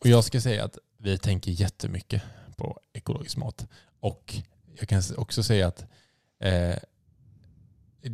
Och 0.00 0.06
jag 0.06 0.24
ska 0.24 0.40
säga 0.40 0.64
att 0.64 0.78
vi 0.98 1.18
tänker 1.18 1.50
jättemycket 1.50 2.22
på 2.56 2.80
ekologisk 2.92 3.36
mat. 3.36 3.66
Och 4.00 4.34
jag 4.78 4.88
kan 4.88 5.02
också 5.16 5.42
säga 5.42 5.66
att 5.66 5.80
eh, 6.40 6.76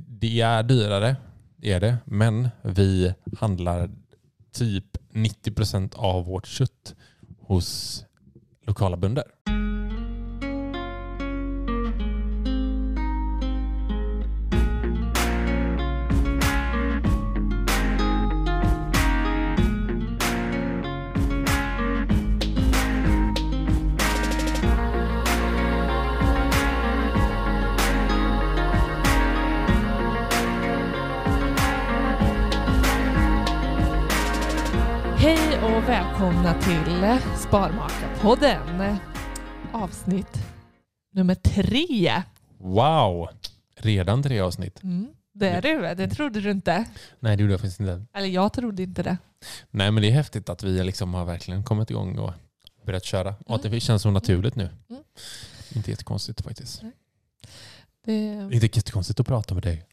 det 0.07 0.41
är 0.41 0.63
dyrare, 0.63 1.17
det 1.57 1.73
är 1.73 1.81
det. 1.81 1.99
Men 2.05 2.49
vi 2.63 3.15
handlar 3.39 3.91
typ 4.53 4.97
90% 5.11 5.95
av 5.97 6.25
vårt 6.25 6.47
kött 6.47 6.95
hos 7.41 8.05
lokala 8.67 8.97
bönder. 8.97 9.25
Välkomna 36.23 36.61
till 36.61 37.19
Sparmakarpodden. 37.39 38.97
Avsnitt 39.73 40.39
nummer 41.13 41.35
tre. 41.35 42.23
Wow! 42.59 43.29
Redan 43.77 44.23
tre 44.23 44.41
avsnitt. 44.41 44.83
Mm, 44.83 45.09
det 45.35 45.49
är 45.49 45.63
det, 45.63 45.95
det 45.95 46.09
trodde 46.09 46.41
du 46.41 46.51
inte. 46.51 46.85
Nej, 47.21 47.37
det 47.37 47.43
gjorde 47.43 47.53
jag 47.53 47.61
faktiskt 47.61 47.81
inte. 47.81 48.05
Eller 48.15 48.29
jag 48.29 48.53
trodde 48.53 48.83
inte 48.83 49.03
det. 49.03 49.17
Nej, 49.71 49.91
men 49.91 50.03
det 50.03 50.09
är 50.09 50.13
häftigt 50.13 50.49
att 50.49 50.63
vi 50.63 50.85
liksom 50.85 51.15
har 51.15 51.25
verkligen 51.25 51.65
kommit 51.65 51.91
igång 51.91 52.19
och 52.19 52.33
börjat 52.87 53.05
köra. 53.05 53.35
Och 53.47 53.57
att 53.57 53.63
det 53.63 53.81
känns 53.81 54.03
så 54.03 54.11
naturligt 54.11 54.57
nu. 54.57 54.69
Mm. 54.91 55.03
Inte 55.75 55.91
jättekonstigt 55.91 56.41
faktiskt. 56.41 56.83
Det, 58.05 58.49
Inte 58.53 58.67
jättekonstigt 58.67 59.21
att 59.21 59.27
prata 59.27 59.55
med 59.55 59.63
dig. 59.63 59.85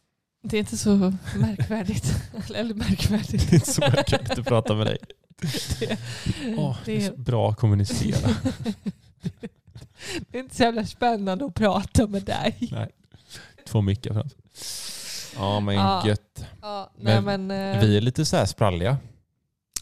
det 0.43 0.57
är 0.57 0.59
inte 0.59 0.77
så 0.77 1.13
märkvärdigt. 1.35 2.13
Eller 2.55 2.73
märkvärdigt. 2.73 3.49
Det 3.49 3.51
är 3.51 3.53
inte 3.53 3.71
så 3.71 3.81
märkvärdigt 3.81 4.39
att 4.39 4.45
prata 4.45 4.75
med 4.75 4.87
dig. 4.87 4.97
Det, 5.79 5.97
Åh, 6.57 6.77
det 6.85 6.91
är 6.91 6.99
det, 6.99 7.05
så 7.05 7.13
bra 7.21 7.49
att 7.49 7.57
kommunicera. 7.57 8.29
det 10.29 10.37
är 10.37 10.39
inte 10.43 10.55
så 10.55 10.63
jävla 10.63 10.85
spännande 10.85 11.45
att 11.45 11.53
prata 11.53 12.07
med 12.07 12.23
dig. 12.23 12.69
Nej. 12.71 12.89
Två 13.67 13.81
mickar 13.81 14.13
framför. 14.13 14.37
Ja 15.35 15.59
men 15.59 15.75
Ja. 15.75 16.07
gött. 16.07 16.45
Ja, 16.61 16.91
nej, 16.97 17.21
Men 17.21 17.47
men, 17.47 17.75
eh, 17.75 17.81
Vi 17.81 17.97
är 17.97 18.01
lite 18.01 18.25
så 18.25 18.37
här 18.37 18.45
spralliga 18.45 18.97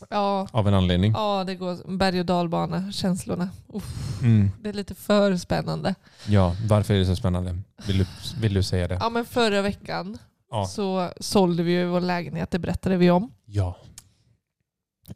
ja, 0.10 0.48
av 0.52 0.68
en 0.68 0.74
anledning. 0.74 1.12
ja, 1.12 1.44
det 1.48 1.56
går 1.56 1.98
berg 1.98 2.20
och 2.20 2.26
dalbana, 2.26 2.92
känslorna. 2.92 3.50
Uff, 3.74 3.84
Mm. 4.22 4.52
det 4.62 4.70
är 4.70 4.74
lite 4.74 4.96
för 4.96 5.38
spännande. 5.38 5.96
Ja, 6.28 6.56
varför 6.70 6.94
är 6.94 7.00
det 7.00 7.06
så 7.06 7.16
spännande? 7.16 7.58
Vill 7.88 7.98
du, 7.98 8.06
vill 8.42 8.54
du 8.54 8.64
säga 8.64 8.88
det? 8.88 8.98
Ja, 9.02 9.10
men 9.10 9.26
förra 9.26 9.62
veckan 9.62 10.18
Ja. 10.52 10.66
så 10.66 11.10
sålde 11.20 11.64
vi 11.64 11.72
ju 11.72 11.86
vår 11.86 12.02
lägenhet, 12.02 12.52
det 12.52 12.60
berättade 12.60 12.98
vi 12.98 13.12
om. 13.12 13.32
Ja. 13.46 13.78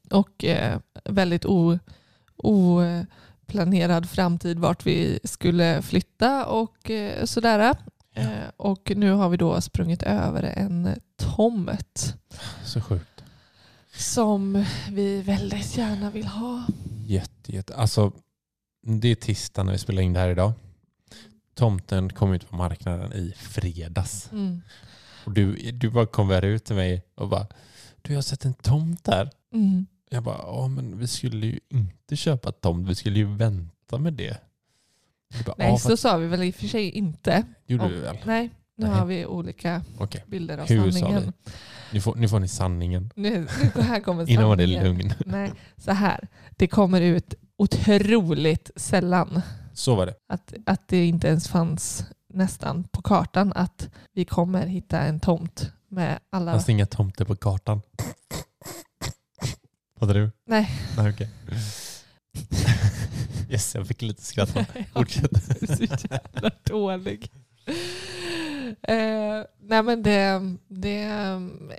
Och 0.09 0.43
eh, 0.45 0.79
väldigt 1.05 1.45
o- 1.45 1.79
oplanerad 2.37 4.09
framtid 4.09 4.59
vart 4.59 4.85
vi 4.85 5.19
skulle 5.23 5.81
flytta 5.81 6.45
och 6.45 6.89
eh, 6.91 7.25
sådär. 7.25 7.59
Ja. 8.13 8.21
Eh, 8.21 8.27
och 8.57 8.91
nu 8.95 9.11
har 9.11 9.29
vi 9.29 9.37
då 9.37 9.61
sprungit 9.61 10.03
över 10.03 10.43
en 10.43 10.95
tomt 11.17 12.15
Så 12.65 12.81
sjukt. 12.81 13.23
som 13.95 14.65
vi 14.89 15.21
väldigt 15.21 15.77
gärna 15.77 16.09
vill 16.11 16.27
ha. 16.27 16.63
Jätte, 17.05 17.55
jätte. 17.55 17.75
Alltså, 17.75 18.11
det 18.83 19.07
är 19.07 19.15
tisdag 19.15 19.63
när 19.63 19.71
vi 19.71 19.77
spelar 19.77 20.01
in 20.01 20.13
det 20.13 20.19
här 20.19 20.29
idag. 20.29 20.51
Tomten 21.55 22.09
kom 22.13 22.33
ut 22.33 22.49
på 22.49 22.55
marknaden 22.55 23.13
i 23.13 23.33
fredags. 23.37 24.29
Mm. 24.31 24.61
Och 25.25 25.31
du, 25.31 25.71
du 25.71 25.89
bara 25.89 26.05
kommer 26.05 26.41
ut 26.45 26.65
till 26.65 26.75
mig 26.75 27.03
och 27.15 27.29
bara 27.29 27.47
Du 28.01 28.13
jag 28.13 28.17
har 28.17 28.21
sett 28.21 28.45
en 28.45 28.53
tomt 28.53 29.03
där. 29.03 29.29
Mm. 29.53 29.85
Jag 30.09 30.23
bara, 30.23 30.37
ja 30.37 30.67
men 30.67 30.97
vi 30.97 31.07
skulle 31.07 31.45
ju 31.47 31.59
inte 31.69 32.15
köpa 32.15 32.51
tomt. 32.51 32.89
Vi 32.89 32.95
skulle 32.95 33.19
ju 33.19 33.25
vänta 33.35 33.97
med 33.97 34.13
det. 34.13 34.37
Bara, 35.45 35.55
Nej, 35.57 35.79
så 35.79 35.97
sa 35.97 36.17
vi 36.17 36.27
väl 36.27 36.43
i 36.43 36.51
och 36.51 36.55
för 36.55 36.67
sig 36.67 36.89
inte. 36.89 37.43
gjorde 37.65 37.89
du 37.89 37.99
väl? 37.99 38.17
Nej, 38.25 38.49
nu 38.75 38.85
Nej. 38.87 38.95
har 38.95 39.05
vi 39.05 39.25
olika 39.25 39.81
Okej. 39.97 40.23
bilder 40.27 40.57
av 40.57 40.67
Hur 40.67 40.91
sa 40.91 40.99
sanningen. 40.99 41.33
vi? 41.45 41.51
Nu 41.93 42.01
får, 42.01 42.15
nu 42.15 42.29
får 42.29 42.39
ni 42.39 42.47
sanningen. 42.47 43.11
Nu, 43.15 43.47
nu 43.75 43.81
här 43.81 43.99
kommer 43.99 44.29
Innan 44.29 44.47
var 44.49 44.55
det 44.55 44.63
sanningen. 44.63 44.97
lugn. 44.97 45.13
Nej, 45.25 45.51
så 45.77 45.91
här. 45.91 46.27
Det 46.57 46.67
kommer 46.67 47.01
ut 47.01 47.33
otroligt 47.57 48.71
sällan. 48.75 49.41
Så 49.73 49.95
var 49.95 50.05
det. 50.05 50.15
att, 50.29 50.53
att 50.65 50.87
det 50.87 51.05
inte 51.05 51.27
ens 51.27 51.47
fanns 51.47 52.05
nästan 52.33 52.83
på 52.83 53.01
kartan 53.01 53.53
att 53.55 53.89
vi 54.13 54.25
kommer 54.25 54.67
hitta 54.67 54.99
en 54.99 55.19
tomt 55.19 55.71
med 55.87 56.19
alla... 56.29 56.51
Fanns 56.51 56.65
det 56.65 56.71
inga 56.71 56.85
tomter 56.85 57.25
på 57.25 57.35
kartan? 57.35 57.81
Hade 60.01 60.13
du? 60.13 60.31
Nej. 60.45 60.69
Nej 60.97 61.09
okej. 61.09 61.29
Yes, 63.49 63.75
jag 63.75 63.87
fick 63.87 64.01
lite 64.01 64.21
skratt. 64.21 64.49
Fortsätt. 64.93 65.31
Jag 65.61 65.69
är 65.69 65.97
så 65.97 66.07
jävla 66.11 66.51
dålig. 66.63 67.31
Eh, 68.83 69.43
nej 69.61 69.83
men 69.83 70.03
det, 70.03 70.41
det 70.67 71.01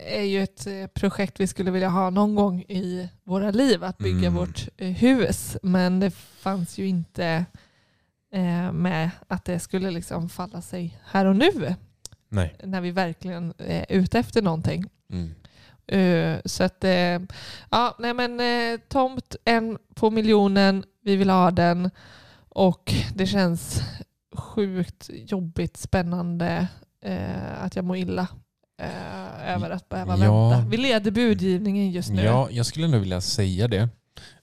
är 0.06 0.22
ju 0.22 0.42
ett 0.42 0.66
eh, 0.66 0.86
projekt 0.86 1.40
vi 1.40 1.46
skulle 1.46 1.70
vilja 1.70 1.88
ha 1.88 2.10
någon 2.10 2.34
gång 2.34 2.62
i 2.62 3.08
våra 3.24 3.50
liv, 3.50 3.84
att 3.84 3.98
bygga 3.98 4.18
Mm. 4.28 4.34
vårt 4.34 4.68
eh, 4.76 4.88
hus. 4.90 5.56
Men 5.62 6.00
det 6.00 6.10
fanns 6.10 6.78
ju 6.78 6.86
inte 6.86 7.44
eh, 8.32 8.72
med 8.72 9.10
att 9.28 9.44
det 9.44 9.60
skulle 9.60 9.90
liksom 9.90 10.28
falla 10.28 10.62
sig 10.62 10.98
här 11.04 11.26
och 11.26 11.36
nu, 11.36 11.74
Nej. 12.28 12.54
när 12.64 12.80
vi 12.80 12.90
verkligen 12.90 13.54
är 13.58 13.86
ute 13.88 14.18
efter 14.18 14.42
någonting. 14.42 14.84
Mm. 15.12 15.34
Eh, 15.92 16.38
så 16.44 16.64
att, 16.64 16.84
eh, 16.84 17.20
ja, 17.70 17.96
nej 17.98 18.14
men 18.14 18.40
eh, 18.40 18.80
tomt, 18.88 19.36
en 19.44 19.78
på 19.94 20.10
miljonen, 20.10 20.84
vi 21.04 21.16
vill 21.16 21.30
ha 21.30 21.50
den 21.50 21.90
och 22.48 22.94
det 23.14 23.26
känns 23.26 23.80
sjukt 24.34 25.10
jobbigt, 25.12 25.76
spännande 25.76 26.68
att 27.58 27.76
jag 27.76 27.84
mår 27.84 27.96
illa 27.96 28.28
över 29.46 29.70
att 29.70 29.88
behöva 29.88 30.16
Ja. 30.18 30.48
vänta. 30.50 30.68
Vi 30.70 30.76
leder 30.76 31.10
budgivningen 31.10 31.90
just 31.90 32.10
nu. 32.10 32.22
Ja, 32.22 32.48
jag 32.50 32.66
skulle 32.66 32.86
ändå 32.86 32.98
vilja 32.98 33.20
säga 33.20 33.68
det. 33.68 33.88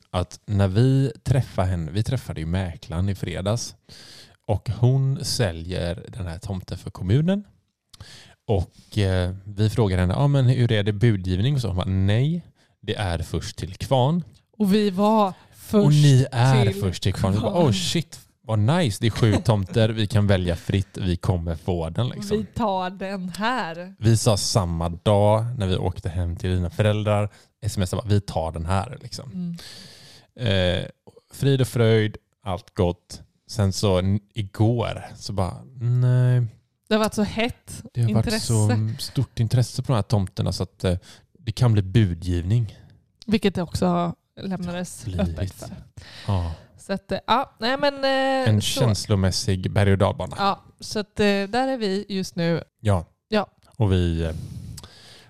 Att 0.10 0.40
när 0.46 0.68
vi 0.68 1.12
träffade 1.24 1.68
henne, 1.68 1.92
vi 1.92 2.04
träffade 2.04 2.40
ju 2.40 2.46
mäklaren 2.46 3.10
i 3.10 3.16
fredags 3.16 3.76
och 4.46 4.70
hon 4.70 5.26
säljer 5.26 6.06
den 6.08 6.28
här 6.28 6.38
tomten 6.40 6.78
för 6.78 6.90
kommunen. 6.92 7.44
Och 8.50 8.98
eh, 8.98 9.32
vi 9.44 9.70
frågade 9.70 10.02
henne, 10.02 10.16
ah, 10.16 10.28
men 10.28 10.46
hur 10.46 10.72
är 10.72 10.84
det 10.84 10.94
budgivning? 10.94 11.56
Och 11.56 11.62
så 11.62 11.68
hon 11.68 11.76
bara, 11.78 11.86
nej, 11.86 12.46
det 12.82 12.96
är 12.96 13.20
först 13.20 13.58
till 13.58 13.76
kvarn. 13.76 14.24
Och 14.58 14.74
vi 14.74 14.90
var 14.90 15.34
först 15.54 15.86
och 15.86 15.92
ni 15.92 16.26
är 16.32 16.66
till 16.66 16.82
först 16.82 17.04
till 17.04 17.14
kvarn. 17.14 17.34
Vi 17.34 17.40
bara, 17.40 17.52
kvarn. 17.52 17.66
oh 17.66 17.72
shit, 17.72 18.20
vad 18.42 18.60
nice. 18.60 18.98
Det 19.02 19.08
är 19.08 19.12
sju 19.12 19.36
tomter, 19.46 19.90
vi 19.90 20.08
kan 20.08 20.28
välja 20.28 20.56
fritt, 20.56 20.98
vi 20.98 21.18
kommer 21.18 21.56
få 21.56 21.90
den. 21.90 22.10
Liksom. 22.10 22.38
Vi 22.38 22.46
tar 22.46 22.90
den 22.90 23.30
här. 23.30 23.96
Vi 24.00 24.18
sa 24.18 24.38
samma 24.38 24.90
dag 24.90 25.46
när 25.58 25.68
vi 25.68 25.78
åkte 25.78 26.10
hem 26.10 26.36
till 26.36 26.50
dina 26.50 26.70
föräldrar, 26.70 27.30
smsade 27.68 28.02
vi 28.06 28.22
tar 28.22 28.52
den 28.52 28.66
här. 28.66 28.98
Liksom. 29.02 29.32
Mm. 30.36 30.80
Eh, 30.80 30.86
frid 31.34 31.62
och 31.62 31.68
fröjd, 31.68 32.18
allt 32.44 32.76
gott. 32.76 33.22
Sen 33.48 33.74
så 33.74 34.02
igår 34.34 35.06
så 35.16 35.34
bara, 35.34 35.54
nej, 35.80 36.48
Det 36.90 36.96
har 36.96 37.00
varit 37.00 37.14
så 37.14 37.24
hett 37.24 37.84
det 37.94 38.02
har 38.02 38.10
intresse. 38.10 38.54
varit 38.54 38.98
så 39.00 39.04
stort 39.04 39.40
intresse 39.40 39.84
på 39.84 39.88
de 39.92 39.96
här 39.96 40.02
tomterna 40.02 40.52
så 40.52 40.64
att 40.64 40.84
eh, 40.84 40.98
det 41.40 41.52
kan 41.52 41.74
bli 41.74 41.82
budgivning. 41.82 42.78
Vilket 43.26 43.56
det 43.56 43.62
också 43.62 44.16
lämnades 44.42 45.06
Blivit. 45.06 45.22
öppet 45.30 45.54
för. 45.54 45.70
Ja. 46.28 46.52
Så 46.78 46.94
att, 46.94 47.12
eh, 47.12 47.20
ja, 47.28 47.56
nej 47.60 47.78
men... 47.78 47.94
eh, 48.04 48.50
En 48.50 48.62
så. 48.62 48.68
känslomässig 48.80 49.72
berg 49.72 49.92
och 49.92 49.98
dalbana. 49.98 50.36
Ja, 50.40 50.64
så 50.80 51.00
att, 51.00 51.16
där 51.16 51.68
är 51.68 51.78
vi 51.78 52.06
just 52.10 52.36
nu. 52.36 52.64
Ja. 52.80 53.06
Ja. 53.28 53.50
Och 53.78 53.92
vi 53.92 54.32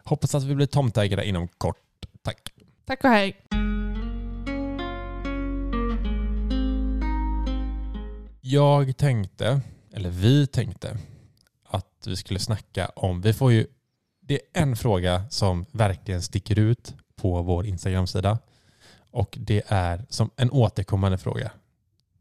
hoppas 0.03 0.35
att 0.35 0.43
vi 0.43 0.55
blir 0.55 0.65
tomtägare 0.65 1.25
inom 1.27 1.47
kort. 1.47 1.77
Tack. 2.23 2.53
Tack 2.85 3.03
och 3.03 3.09
hej. 3.09 3.37
Jag 8.41 8.97
tänkte, 8.97 9.61
eller 9.93 10.09
vi 10.09 10.47
tänkte, 10.47 10.97
att 11.69 12.07
vi 12.07 12.15
skulle 12.15 12.39
snacka 12.39 12.91
om, 12.95 13.21
vi 13.21 13.33
får 13.33 13.51
ju, 13.51 13.67
det 14.21 14.33
är 14.33 14.61
en 14.61 14.75
fråga 14.75 15.29
som 15.29 15.65
verkligen 15.71 16.21
sticker 16.21 16.59
ut 16.59 16.95
på 17.15 17.41
vår 17.41 17.65
Instagram-sida. 17.65 18.39
Och 19.11 19.37
det 19.41 19.63
är 19.67 20.05
som 20.09 20.29
en 20.35 20.51
återkommande 20.51 21.17
fråga. 21.17 21.51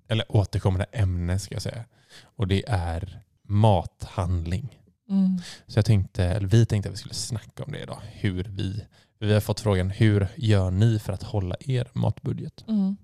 Eller 0.08 0.36
återkommande 0.36 0.84
ämne 0.92 1.38
ska 1.38 1.54
jag 1.54 1.62
säga. 1.62 1.84
Och 2.22 2.48
det 2.48 2.64
är 2.68 3.20
mathandling. 3.42 4.78
Mm. 5.08 5.38
Så 5.66 5.78
jag 5.78 5.84
tänkte, 5.84 6.24
eller 6.24 6.48
vi 6.48 6.66
tänkte 6.66 6.88
att 6.88 6.92
vi 6.92 6.98
skulle 6.98 7.14
snacka 7.14 7.64
om 7.64 7.72
det 7.72 7.82
idag. 7.82 8.00
Hur 8.12 8.44
vi, 8.44 8.84
vi 9.18 9.32
har 9.32 9.40
fått 9.40 9.60
frågan, 9.60 9.90
hur 9.90 10.28
gör 10.36 10.70
ni 10.70 10.98
för 10.98 11.12
att 11.12 11.22
hålla 11.22 11.56
er 11.60 11.88
matbudget? 11.92 12.64
Mm. 12.68 12.96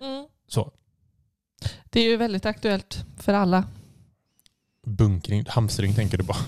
Mm. 0.00 0.26
Så, 0.48 0.72
Det 1.90 2.00
är 2.00 2.04
ju 2.04 2.16
väldigt 2.16 2.46
aktuellt 2.46 3.04
för 3.16 3.32
alla. 3.32 3.64
Bunkring, 4.86 5.44
hamstring 5.48 5.94
tänker 5.94 6.18
du 6.18 6.24
bara. 6.24 6.38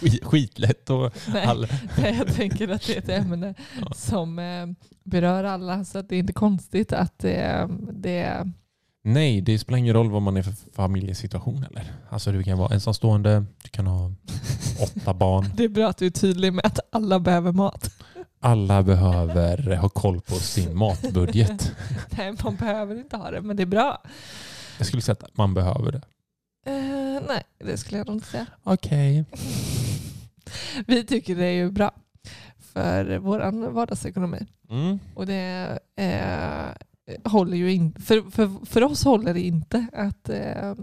Skit- 0.00 0.24
Skitlätt 0.24 0.90
och 0.90 1.12
Nej, 1.32 1.44
all... 1.44 1.66
nej, 1.98 2.14
jag 2.18 2.34
tänker 2.34 2.68
att 2.68 2.86
det 2.86 2.94
är 2.94 2.98
ett 2.98 3.08
ämne 3.24 3.54
Ja. 3.80 3.92
som 3.94 4.38
eh, 4.38 4.66
berör 5.04 5.44
alla. 5.44 5.84
Så 5.84 5.98
att 5.98 6.08
det 6.08 6.16
är 6.16 6.18
inte 6.20 6.32
konstigt 6.32 6.92
att 6.92 7.24
eh, 7.24 7.68
det... 7.92 8.50
Nej, 9.04 9.40
det 9.40 9.58
spelar 9.58 9.78
ingen 9.78 9.94
roll 9.94 10.10
vad 10.10 10.22
man 10.22 10.36
är 10.36 10.42
för 10.42 10.54
familjesituation 10.74 11.64
eller. 11.70 11.92
Alltså 12.10 12.32
du 12.32 12.42
kan 12.42 12.58
vara 12.58 12.74
ensamstående, 12.74 13.44
du 13.62 13.68
kan 13.70 13.86
ha 13.86 14.12
åtta 14.80 15.14
barn. 15.14 15.46
Det 15.56 15.64
är 15.64 15.68
bra 15.68 15.88
att 15.88 15.96
du 15.98 16.06
är 16.06 16.10
tydlig 16.10 16.52
med 16.52 16.66
att 16.66 16.78
alla 16.92 17.20
behöver 17.20 17.52
mat. 17.52 17.90
Alla 18.42 18.82
behöver 18.82 19.76
ha 19.76 19.88
koll 19.88 20.20
på 20.20 20.34
sin 20.34 20.76
matbudget. 20.78 21.72
Nej, 22.10 22.34
man 22.44 22.56
behöver 22.56 22.98
inte 22.98 23.16
ha 23.16 23.30
det, 23.30 23.40
men 23.42 23.56
det 23.56 23.62
är 23.62 23.66
bra. 23.66 24.02
Jag 24.78 24.86
skulle 24.86 25.02
säga 25.02 25.16
att 25.20 25.36
man 25.36 25.54
behöver 25.54 25.92
det. 25.92 26.00
Nej, 27.28 27.42
det 27.58 27.76
skulle 27.76 27.98
jag 27.98 28.06
nog 28.06 28.16
inte 28.16 28.28
säga. 28.28 28.46
Okej. 28.62 29.24
Vi 30.86 31.04
tycker 31.04 31.36
det 31.36 31.44
är 31.44 31.52
ju 31.52 31.70
bra 31.70 31.92
för 32.72 33.18
vår 33.18 33.70
vardagsekonomi. 33.70 34.46
Mm. 34.70 34.98
Och 35.14 35.26
det 35.26 35.78
eh, 35.96 37.30
håller 37.30 37.56
ju 37.56 37.72
in, 37.72 37.92
för, 37.92 38.30
för, 38.30 38.66
för 38.66 38.82
oss 38.84 39.04
håller 39.04 39.34
det 39.34 39.40
inte 39.40 39.86
att, 39.92 40.28
eh, 40.28 40.74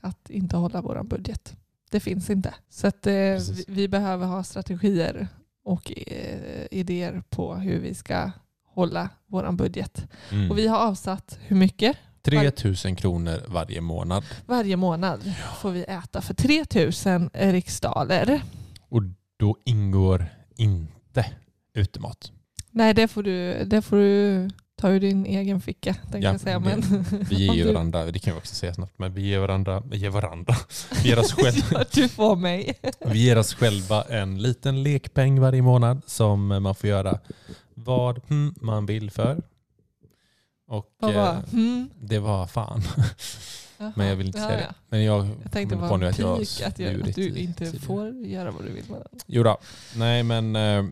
att 0.00 0.30
inte 0.30 0.56
hålla 0.56 0.80
vår 0.80 1.02
budget. 1.02 1.56
Det 1.90 2.00
finns 2.00 2.30
inte. 2.30 2.54
Så 2.68 2.86
att, 2.86 3.06
eh, 3.06 3.12
vi, 3.12 3.64
vi 3.68 3.88
behöver 3.88 4.26
ha 4.26 4.44
strategier 4.44 5.28
och 5.64 5.92
eh, 5.96 6.66
idéer 6.70 7.22
på 7.28 7.54
hur 7.54 7.78
vi 7.78 7.94
ska 7.94 8.30
hålla 8.66 9.08
vår 9.26 9.52
budget. 9.52 10.06
Mm. 10.32 10.50
Och 10.50 10.58
vi 10.58 10.66
har 10.66 10.78
avsatt 10.78 11.38
hur 11.42 11.56
mycket? 11.56 11.96
3000 12.30 12.96
kronor 12.96 13.40
varje 13.48 13.80
månad. 13.80 14.24
Varje 14.46 14.76
månad 14.76 15.34
får 15.60 15.70
vi 15.70 15.82
äta 15.84 16.20
för 16.20 16.34
3000 16.34 17.30
riksdaler. 17.32 18.42
Och 18.88 19.02
då 19.36 19.56
ingår 19.64 20.26
inte 20.56 21.26
utemat. 21.74 22.32
Nej, 22.70 22.94
det 22.94 23.08
får 23.08 23.22
du, 23.22 23.64
det 23.64 23.82
får 23.82 23.96
du 23.96 24.48
ta 24.76 24.90
ur 24.90 25.00
din 25.00 25.26
egen 25.26 25.60
ficka. 25.60 25.94
Tänkte 25.94 26.18
Ja, 26.18 26.30
jag 26.32 26.40
säga. 26.40 26.58
Men, 26.58 27.04
Vi 27.30 27.36
ger 27.56 27.64
du- 27.66 27.72
varandra, 27.72 28.04
det 28.04 28.18
kan 28.18 28.34
vi 28.34 28.38
också 28.40 28.54
säga 28.54 28.74
snabbt, 28.74 28.98
men 28.98 29.14
vi 29.14 29.22
ger 29.28 29.38
varandra, 29.38 29.82
vi 29.90 29.96
ger 29.96 30.10
varandra, 30.10 30.54
vi 31.02 31.08
ger 31.08 31.18
oss 31.18 31.32
själva, 31.36 31.66
Ja, 31.72 31.84
du 31.92 32.08
får 32.08 32.36
mig. 32.36 32.74
vi 33.06 33.18
ger 33.18 33.38
oss 33.38 33.54
själva 33.54 34.02
en 34.02 34.42
liten 34.42 34.82
lekpeng 34.82 35.40
varje 35.40 35.62
månad 35.62 36.02
som 36.06 36.46
man 36.46 36.74
får 36.74 36.90
göra 36.90 37.18
vad 37.74 38.20
hmm, 38.28 38.54
man 38.60 38.86
vill 38.86 39.10
för. 39.10 39.42
Och 40.68 40.92
eh, 41.02 41.14
var? 41.14 41.42
Mm. 41.52 41.90
det 42.00 42.18
var 42.18 42.46
fan. 42.46 42.82
Jaha. 43.78 43.92
Men 43.96 44.06
jag 44.06 44.16
vill 44.16 44.26
inte 44.26 44.38
Ja, 44.38 44.46
säga 44.46 44.60
ja. 44.60 44.66
det. 44.66 44.74
Men 44.88 45.04
jag, 45.04 45.28
Jag 45.42 45.52
tänkte 45.52 45.76
på 45.76 45.96
nu 45.96 46.06
att 46.06 46.18
jag 46.18 46.26
har 46.28 46.38
pik 46.38 46.62
att, 46.66 46.78
jag, 46.78 47.08
att 47.08 47.14
du 47.14 47.28
inte 47.38 47.58
tidigare. 47.64 47.78
får 47.86 48.08
göra 48.26 48.50
vad 48.50 48.64
du 48.64 48.70
vill 48.72 48.90
med 48.90 48.98
den. 49.10 49.20
Jo 49.26 49.42
då. 49.42 49.58
Nej 49.96 50.22
men 50.22 50.56
eh, 50.56 50.84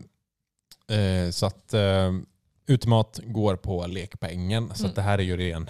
eh, 0.97 1.29
så 1.31 1.45
att 1.45 1.73
eh, 1.73 2.13
utmat 2.67 3.19
går 3.25 3.55
på 3.55 3.87
lekpengen. 3.87 4.71
Så 4.75 4.83
Mm. 4.83 4.89
att 4.89 4.95
det 4.95 5.01
här 5.01 5.19
är 5.19 5.23
ju 5.23 5.37
ren 5.37 5.69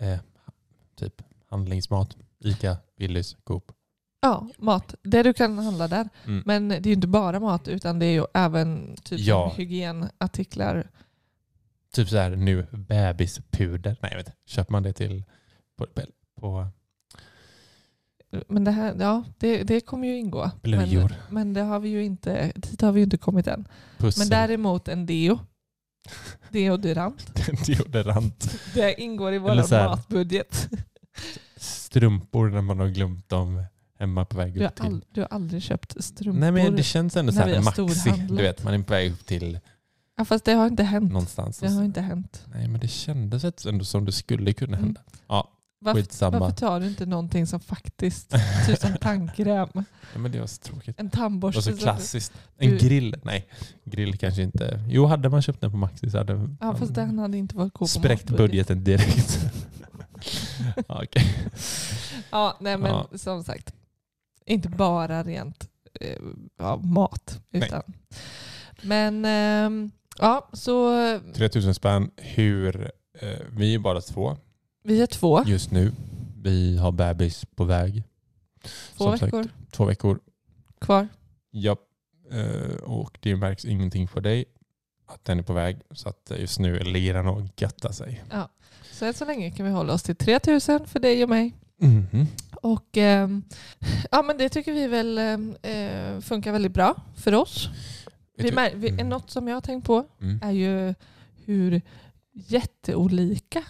eh, 0.00 0.18
typ 0.96 1.22
handlingsmat. 1.50 2.16
Ica, 2.44 2.76
Willys, 2.96 3.36
Coop. 3.44 3.72
Ja, 4.20 4.48
mat. 4.58 4.94
Det 5.02 5.22
du 5.22 5.32
kan 5.34 5.58
handla 5.58 5.88
där. 5.88 6.08
Mm. 6.26 6.42
Men 6.46 6.68
det 6.68 6.74
är 6.76 6.86
ju 6.86 6.92
inte 6.92 7.06
bara 7.06 7.40
mat 7.40 7.68
utan 7.68 7.98
det 7.98 8.06
är 8.06 8.10
ju 8.12 8.24
även 8.34 8.96
typ 9.02 9.20
Ja. 9.20 9.52
hygienartiklar. 9.56 10.90
Typ 11.92 12.08
så 12.08 12.16
här 12.16 12.30
nu 12.30 12.66
bebispuder. 12.72 13.96
Nej 14.02 14.10
jag 14.12 14.18
vet 14.18 14.26
inte. 14.26 14.38
Köper 14.46 14.72
man 14.72 14.82
det 14.82 14.92
till 14.92 15.24
på, 15.78 15.86
på 16.40 16.68
Men 18.48 18.64
det 18.64 18.70
här, 18.70 18.96
ja, 19.00 19.24
det, 19.38 19.62
det 19.62 19.80
kommer 19.80 20.08
ju 20.08 20.18
ingå. 20.18 20.50
Blöjor. 20.62 21.08
Men, 21.08 21.34
men 21.34 21.54
det 21.54 21.60
har 21.60 21.80
vi 21.80 21.88
ju 21.88 22.04
inte, 22.04 22.52
dit 22.56 22.80
har 22.80 22.92
vi 22.92 23.00
ju 23.00 23.04
inte 23.04 23.16
kommit 23.18 23.46
än. 23.46 23.68
pussel, 23.98 24.20
Men 24.20 24.28
däremot 24.28 24.88
en 24.88 25.06
deo. 25.06 25.38
Deodorant. 26.50 27.34
deodorant, 27.66 28.58
Det 28.74 29.00
ingår 29.00 29.34
i 29.34 29.38
vår 29.38 29.88
matbudget. 29.88 30.68
strumpor 31.56 32.48
när 32.50 32.60
man 32.62 32.78
har 32.78 32.88
glömt 32.88 33.28
dem 33.28 33.64
hemma 33.98 34.24
på 34.24 34.36
väg 34.36 34.54
Du 34.54 34.60
har, 34.60 34.66
upp 34.68 34.74
till. 34.74 34.84
all, 34.84 35.04
du 35.10 35.20
har 35.20 35.28
aldrig 35.30 35.62
köpt 35.62 36.04
strumpor. 36.04 36.40
Nej 36.40 36.52
men 36.52 36.76
det 36.76 36.82
känns 36.82 37.16
ändå 37.16 37.32
så 37.32 37.40
här 37.40 37.60
maxi. 37.62 38.10
Du 38.28 38.34
vet 38.34 38.64
man 38.64 38.74
är 38.74 38.82
på 38.82 38.92
väg 38.92 39.12
upp 39.12 39.26
till 39.26 39.58
ja, 40.16 40.24
fast 40.24 40.44
det 40.44 40.52
har 40.52 40.66
inte 40.66 40.82
hänt. 40.82 41.12
någonstans. 41.12 41.58
Det 41.58 41.68
har 41.68 41.84
inte 41.84 42.00
hänt. 42.00 42.44
Nej 42.54 42.68
men 42.68 42.80
det 42.80 42.88
kändes 42.88 43.66
ändå 43.66 43.84
som 43.84 44.04
det 44.04 44.12
skulle 44.12 44.52
kunna 44.52 44.76
Mm. 44.76 44.84
hända. 44.84 45.00
Ja, 45.28 45.50
Varför, 45.78 46.00
skitsamma. 46.00 46.38
varför 46.38 46.56
tar 46.56 46.80
du 46.80 46.86
inte 46.86 47.06
någonting 47.06 47.46
som 47.46 47.60
faktiskt, 47.60 48.30
typ 48.66 48.78
som 48.78 48.96
tandkräm, 49.00 49.68
Ja, 50.12 50.18
men 50.18 50.32
det 50.32 50.40
var 50.40 50.46
så 50.46 50.62
tråkigt. 50.62 51.00
en 51.00 51.08
Det 51.08 51.16
var 51.18 51.22
tandborste. 51.24 51.62
så 51.62 51.76
klassiskt. 51.76 52.32
En 52.58 52.70
Du- 52.70 52.78
grill? 52.78 53.16
Nej, 53.24 53.48
grill 53.84 54.18
kanske 54.18 54.42
inte. 54.42 54.84
Jo, 54.88 55.06
hade 55.06 55.28
man 55.28 55.42
köpt 55.42 55.60
den 55.60 55.70
på 55.70 55.76
Maxi 55.76 56.10
så 56.10 56.18
hade 56.18 56.48
Ja 56.60 56.74
fast 56.76 56.94
den 56.94 57.18
hade 57.18 57.38
inte 57.38 57.56
varit 57.56 57.74
god 57.74 57.90
spräckt 57.90 58.30
budgeten 58.30 58.84
direkt. 58.84 59.38
ja, 60.88 61.02
okej. 61.04 61.34
Ja, 62.30 62.56
nej 62.60 62.76
men 62.76 62.90
Ja. 62.90 63.08
som 63.18 63.44
sagt. 63.44 63.72
Inte 64.46 64.68
bara 64.68 65.22
rent 65.22 65.68
eh, 66.00 66.76
mat. 66.82 67.40
Nej. 67.50 67.62
Utan. 67.66 67.82
Men 68.82 69.24
ehm, 69.24 69.90
ja, 70.18 70.48
så 70.52 70.96
3000 71.34 71.74
spänn. 71.74 72.10
Hur... 72.16 72.90
Eh, 73.20 73.28
vi 73.56 73.74
är 73.74 73.78
bara 73.78 74.00
två 74.00 74.36
vi 74.82 75.00
är 75.00 75.06
två. 75.06 75.42
just 75.46 75.70
nu. 75.70 75.92
Vi 76.42 76.76
har 76.76 76.92
bebis 76.92 77.44
på 77.54 77.64
väg. 77.64 78.02
Två 78.96 79.04
som 79.04 79.18
sagt. 79.18 79.22
veckor 79.22 79.48
Två 79.70 79.84
veckor. 79.84 80.20
kvar. 80.80 81.08
Ja. 81.50 81.76
Eh, 82.32 82.76
och 82.82 83.18
det 83.20 83.36
märks 83.36 83.64
ingenting 83.64 84.08
för 84.08 84.20
dig 84.20 84.44
att 85.06 85.24
den 85.24 85.38
är 85.38 85.42
på 85.42 85.52
väg. 85.52 85.78
Så 85.90 86.08
att 86.08 86.32
just 86.38 86.58
nu 86.58 86.78
ligger 86.78 87.14
den 87.14 87.26
och 87.26 87.42
göttar 87.56 87.92
sig. 87.92 88.24
Så 88.92 89.04
än 89.04 89.14
så 89.14 89.24
länge 89.24 89.50
kan 89.50 89.66
vi 89.66 89.72
hålla 89.72 89.92
oss 89.92 90.02
till 90.02 90.16
3000 90.16 90.86
för 90.86 91.00
dig 91.00 91.22
och 91.22 91.28
mig. 91.28 91.52
Mhm. 91.78 92.26
Och 92.54 92.96
ehm, 92.96 93.42
ja, 94.10 94.22
men 94.22 94.38
det 94.38 94.48
tycker 94.48 94.72
vi 94.72 94.86
väl 94.86 95.18
eh, 95.18 96.20
funkar 96.20 96.52
väldigt 96.52 96.72
bra 96.72 96.94
för 97.16 97.34
oss. 97.34 97.68
Vi, 98.36 98.48
du- 98.50 98.54
mär, 98.54 98.72
vi, 98.74 98.88
Mm. 98.88 99.08
Något 99.08 99.30
som 99.30 99.48
jag 99.48 99.56
har 99.56 99.60
tänkt 99.60 99.86
på 99.86 100.04
Mm. 100.20 100.40
är 100.42 100.50
ju 100.52 100.94
hur 101.44 101.80
jätteolika 102.32 103.62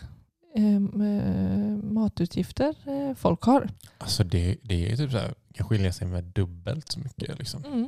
ehm, 0.57 1.01
eh, 1.01 1.91
matutgifter 1.93 2.75
eh, 2.87 3.15
folk 3.15 3.43
har. 3.43 3.69
Alltså 3.99 4.25
det, 4.25 4.57
det 4.63 4.93
är 4.93 4.97
typ 4.97 5.11
så 5.11 5.19
här, 5.19 5.35
kan 5.55 5.67
skilja 5.67 5.93
sig 5.93 6.07
med 6.09 6.25
dubbelt 6.25 6.93
så 6.93 7.01
mycket. 7.01 7.39
Liksom. 7.39 7.65
Mm. 7.65 7.87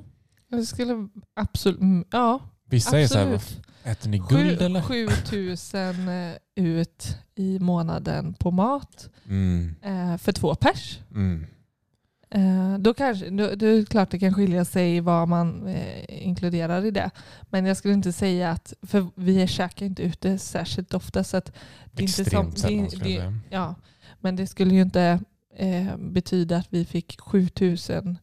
Jag 0.49 0.65
skulle 0.67 1.09
absolut, 1.37 1.81
mm, 1.81 2.05
ja 2.11 2.41
Vissa 2.65 3.01
är 3.01 3.07
så 3.07 3.19
här, 3.19 3.35
absolut. 3.35 3.67
äter 3.85 4.11
ni 4.11 4.19
guld 4.19 4.63
eller? 4.63 4.83
7000 4.83 6.09
eh, 6.09 6.35
ut 6.55 7.17
i 7.35 7.59
månaden 7.59 8.35
på 8.35 8.51
mat 8.51 9.11
Mm, 9.27 9.75
eh, 9.83 10.17
för 10.17 10.33
två 10.33 10.55
pers. 10.55 10.99
Eh, 12.31 12.79
då 12.79 12.95
kanske, 12.95 13.31
då, 13.31 13.55
då 13.55 13.67
är 13.67 13.77
det 13.77 13.89
klart 13.89 14.11
det 14.11 14.19
kan 14.19 14.35
skilja 14.35 14.65
sig 14.65 15.01
vad 15.01 15.29
man 15.29 15.67
eh, 15.67 16.05
inkluderar 16.27 16.85
i 16.85 16.91
det. 16.91 17.11
Men 17.51 17.67
jag 17.67 17.77
skulle 17.77 17.95
inte 17.95 18.13
säga 18.13 18.51
att, 18.51 18.73
för 18.83 19.07
vi 19.15 19.47
käkar 19.47 19.87
inte 19.87 20.03
ute 20.03 20.39
särskilt 20.39 20.95
ofta 20.95 21.25
så 21.25 21.37
att 21.37 21.53
det 21.93 22.01
är 22.01 22.03
inte 22.03 22.13
som, 22.13 22.23
Extremt 22.23 22.59
sällan 22.59 22.85
det, 22.85 22.91
skulle 22.91 23.11
jag 23.11 23.23
det, 23.23 23.29
säga. 23.29 23.41
ja, 23.51 23.75
Men 24.21 24.37
det 24.37 24.47
skulle 24.47 24.75
ju 24.75 24.83
inte 24.83 25.21
eh, 25.57 25.97
betyda 25.97 26.57
att 26.57 26.67
vi 26.71 26.85
fick 26.85 27.21
7000 27.21 28.19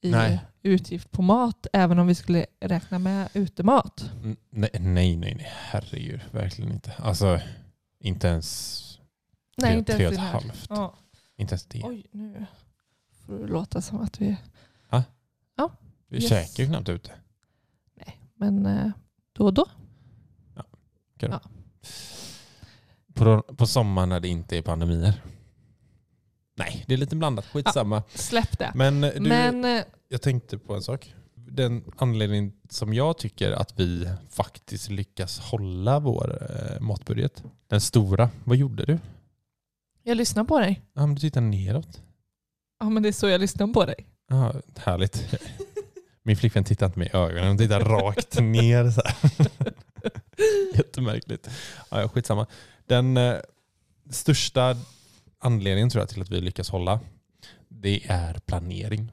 i 0.00 0.10
Nej. 0.10 0.40
utgift 0.62 1.10
på 1.10 1.22
mat 1.22 1.66
även 1.72 1.98
om 1.98 2.06
vi 2.06 2.14
skulle 2.14 2.46
räkna 2.60 2.98
med 2.98 3.28
utemat. 3.32 4.10
Mm, 4.22 4.36
Nej, 4.50 4.70
nej, 4.80 5.16
nej, 5.16 5.46
herregud. 5.50 6.20
Verkligen 6.30 6.72
inte. 6.72 6.92
Alltså, 6.98 7.40
inte 8.00 8.28
ens 8.28 8.84
Nej, 9.56 9.70
tre, 9.70 9.78
inte 9.78 9.92
tre 9.96 10.06
och 10.06 10.12
ens 10.12 10.24
ett 10.26 10.32
det 10.32 10.48
halvt. 10.48 10.66
Ja. 10.68 10.94
Inte 11.36 11.52
ens 11.52 11.66
det. 11.66 11.82
Oj, 11.84 12.06
nu 12.12 12.46
får 13.28 13.38
det 13.38 13.46
låta 13.46 13.80
som 13.80 14.00
att 14.00 14.20
vi... 14.20 14.36
Vi 16.10 16.16
yes. 16.16 16.28
käkar 16.28 16.62
ju 16.62 16.68
knappt 16.68 16.88
ute. 16.88 17.10
Men 18.34 18.66
eh, 18.66 18.90
då 19.32 19.44
och 19.44 19.54
då. 19.54 19.66
På, 23.14 23.42
på 23.42 23.66
sommaren 23.66 24.08
när 24.08 24.20
det 24.20 24.28
inte 24.28 24.56
är 24.56 24.62
pandemier. 24.62 25.22
Nej, 26.56 26.84
det 26.86 26.94
är 26.94 26.98
lite 26.98 27.16
blandat. 27.16 27.46
Skitsamma. 27.46 28.02
Släpp 28.14 28.58
det. 28.58 28.72
Men 28.74 29.00
du, 29.00 29.20
Men 29.20 29.64
eh, 29.64 29.82
jag 30.08 30.22
tänkte 30.22 30.58
på 30.58 30.74
en 30.74 30.82
sak. 30.82 31.14
Den 31.34 31.84
anledning 31.96 32.52
som 32.68 32.94
jag 32.94 33.18
tycker 33.18 33.52
att 33.52 33.80
vi 33.80 34.08
faktiskt 34.30 34.90
lyckas 34.90 35.38
hålla 35.38 35.98
vår 35.98 36.38
eh, 36.50 36.80
matbudget. 36.80 37.44
Den 37.66 37.80
stora. 37.80 38.30
Vad 38.44 38.56
gjorde 38.56 38.84
du? 38.84 38.98
jag 40.02 40.16
lyssnar 40.16 40.44
på 40.44 40.58
dig. 40.58 40.82
Ja, 40.94 41.06
men 41.06 41.14
du 41.14 41.20
tittar 41.20 41.40
neråt. 41.40 42.02
Ja, 42.80 42.88
men 42.88 43.02
det 43.02 43.08
är 43.08 43.12
så 43.12 43.28
jag 43.28 43.40
lyssnar 43.40 43.66
på 43.66 43.84
dig. 43.84 44.06
Ja, 44.28 44.54
härligt. 44.76 45.34
Min 46.22 46.36
flickvän 46.36 46.64
tittar 46.64 46.86
inte 46.86 46.98
mig 46.98 47.08
i 47.12 47.16
ögonen, 47.16 47.48
hon 47.48 47.58
tittar 47.58 47.80
rakt 47.80 48.40
ner. 48.40 48.90
Så 48.90 49.02
här. 49.04 49.48
Jättemärkligt. 50.74 51.48
Ja, 51.90 52.08
skitsamma. 52.08 52.46
Den 52.86 53.16
eh, 53.16 53.34
största 54.10 54.76
anledningen 55.38 55.90
tror 55.90 56.02
jag 56.02 56.08
till 56.08 56.22
att 56.22 56.30
vi 56.30 56.40
lyckas 56.40 56.70
hålla, 56.70 57.00
det 57.68 58.02
är 58.06 58.34
planering. 58.46 59.12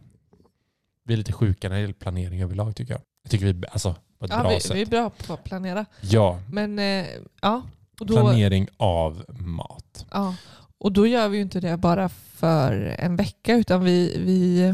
Vi 1.04 1.14
är 1.14 1.18
lite 1.18 1.34
sjuka 1.34 1.70
när 1.70 1.76
det 1.76 1.82
gäller 1.82 1.94
planering 1.94 2.42
överlag 2.44 2.76
tycker 2.76 2.94
jag. 2.94 3.02
Jag 3.24 3.32
tycker 3.32 3.46
vi 3.54 3.64
alltså, 3.72 3.96
på 4.20 4.26
ett 4.26 4.32
Ja, 4.32 4.40
bra 4.42 4.50
vi, 4.50 4.60
sätt. 4.62 4.76
vi 4.76 4.82
är 4.82 4.86
bra 4.86 5.10
på 5.10 5.34
att 5.34 5.44
planera. 5.44 5.86
Ja, 6.02 6.40
Men 6.50 6.80
eh, 6.80 7.06
ja, 7.42 7.62
då, 7.98 8.06
planering 8.06 8.68
av 8.78 9.26
mat. 9.30 10.06
ja, 10.12 10.36
och 10.80 10.92
då 10.92 11.08
gör 11.08 11.30
vi 11.30 11.38
ju 11.38 11.44
inte 11.44 11.60
det 11.60 11.78
bara 11.78 12.10
för 12.10 12.96
en 13.00 13.16
vecka 13.16 13.56
utan 13.56 13.84
vi, 13.84 14.18
vi, 14.26 14.74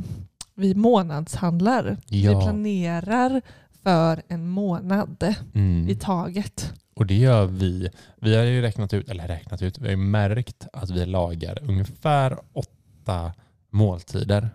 vi 0.56 0.76
månadshandlar. 0.76 1.98
Vi 2.10 2.24
Ja. 2.26 2.42
planerar 2.42 3.42
för 3.84 4.22
en 4.28 4.48
månad 4.48 5.36
Mm. 5.54 5.90
i 5.90 5.96
taget. 5.96 6.74
Och 6.96 7.06
det 7.06 7.16
gör 7.18 7.46
vi. 7.46 7.90
Vi 8.22 8.36
har 8.36 8.44
ju 8.44 8.62
räknat 8.62 8.94
ut, 8.94 9.10
eller 9.10 9.28
räknat 9.28 9.62
ut, 9.62 9.78
vi 9.80 9.84
har 9.84 9.92
ju 9.92 9.98
märkt 9.98 10.68
att 10.74 10.90
vi 10.90 11.06
lagar 11.06 11.58
ungefär 11.64 12.38
åtta 12.54 13.34
måltider 13.70 14.50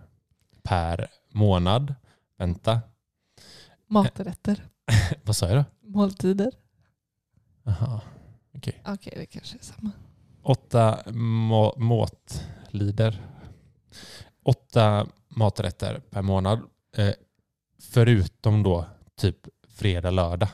per 0.63 1.07
månad. 1.33 1.95
Vänta, 2.39 2.81
Maträtter, 3.89 4.65
vad 5.25 5.37
sa 5.37 5.49
jag 5.49 5.57
då? 5.57 5.65
måltider. 5.89 6.53
Aha. 7.67 8.01
Okej, 8.57 9.13
det 9.17 9.27
kanske 9.27 9.59
är 9.59 9.63
samma. 9.65 9.91
Åtta 10.47 10.99
må- 11.13 11.75
måtlider. 11.77 13.23
Åtta 14.45 15.07
maträtter 15.29 16.01
per 16.11 16.23
månad. 16.23 16.61
Eh, 16.97 17.11
förutom 17.83 18.63
då 18.63 18.87
typ 19.21 19.37
fredag, 19.69 20.11
lördag. 20.11 20.49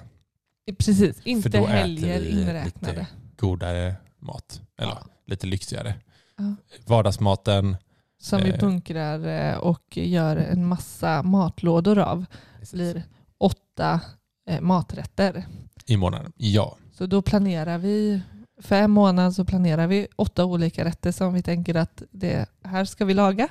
Precis, 0.78 1.20
inte 1.26 1.48
då 1.48 1.58
äter 1.58 1.66
helger 1.68 2.20
vi 2.20 2.30
inräknade. 2.42 2.94
lite 2.94 3.06
godare 3.36 3.94
mat. 4.18 4.60
Eller 4.78 4.92
Ja. 4.92 5.06
lite 5.26 5.46
lyxigare. 5.46 5.94
Ja. 6.36 6.54
Vardagsmaten. 6.86 7.76
Som 8.22 8.40
vi 8.42 8.50
Eh. 8.50 8.58
bunkrar 8.60 9.26
eh, 9.26 9.56
och 9.56 9.96
gör 9.96 10.36
en 10.36 10.66
massa 10.66 11.22
matlådor 11.22 11.98
av. 11.98 12.24
blir 12.72 13.02
åtta 13.38 14.00
eh, 14.48 14.60
maträtter. 14.60 15.46
I 15.86 15.96
månaden. 15.96 16.32
Ja. 16.36 16.76
Så 16.92 17.06
då 17.06 17.22
planerar 17.22 17.78
vi, 17.78 18.20
för 18.60 18.76
en 18.76 18.90
månad 18.90 19.34
så 19.34 19.44
planerar 19.44 19.86
vi 19.86 20.08
åtta 20.16 20.44
olika 20.44 20.84
rätter 20.84 21.12
som 21.12 21.34
vi 21.34 21.42
tänker 21.42 21.74
att 21.74 22.02
det 22.10 22.46
här 22.62 22.84
ska 22.84 23.04
vi 23.04 23.14
laga 23.14 23.48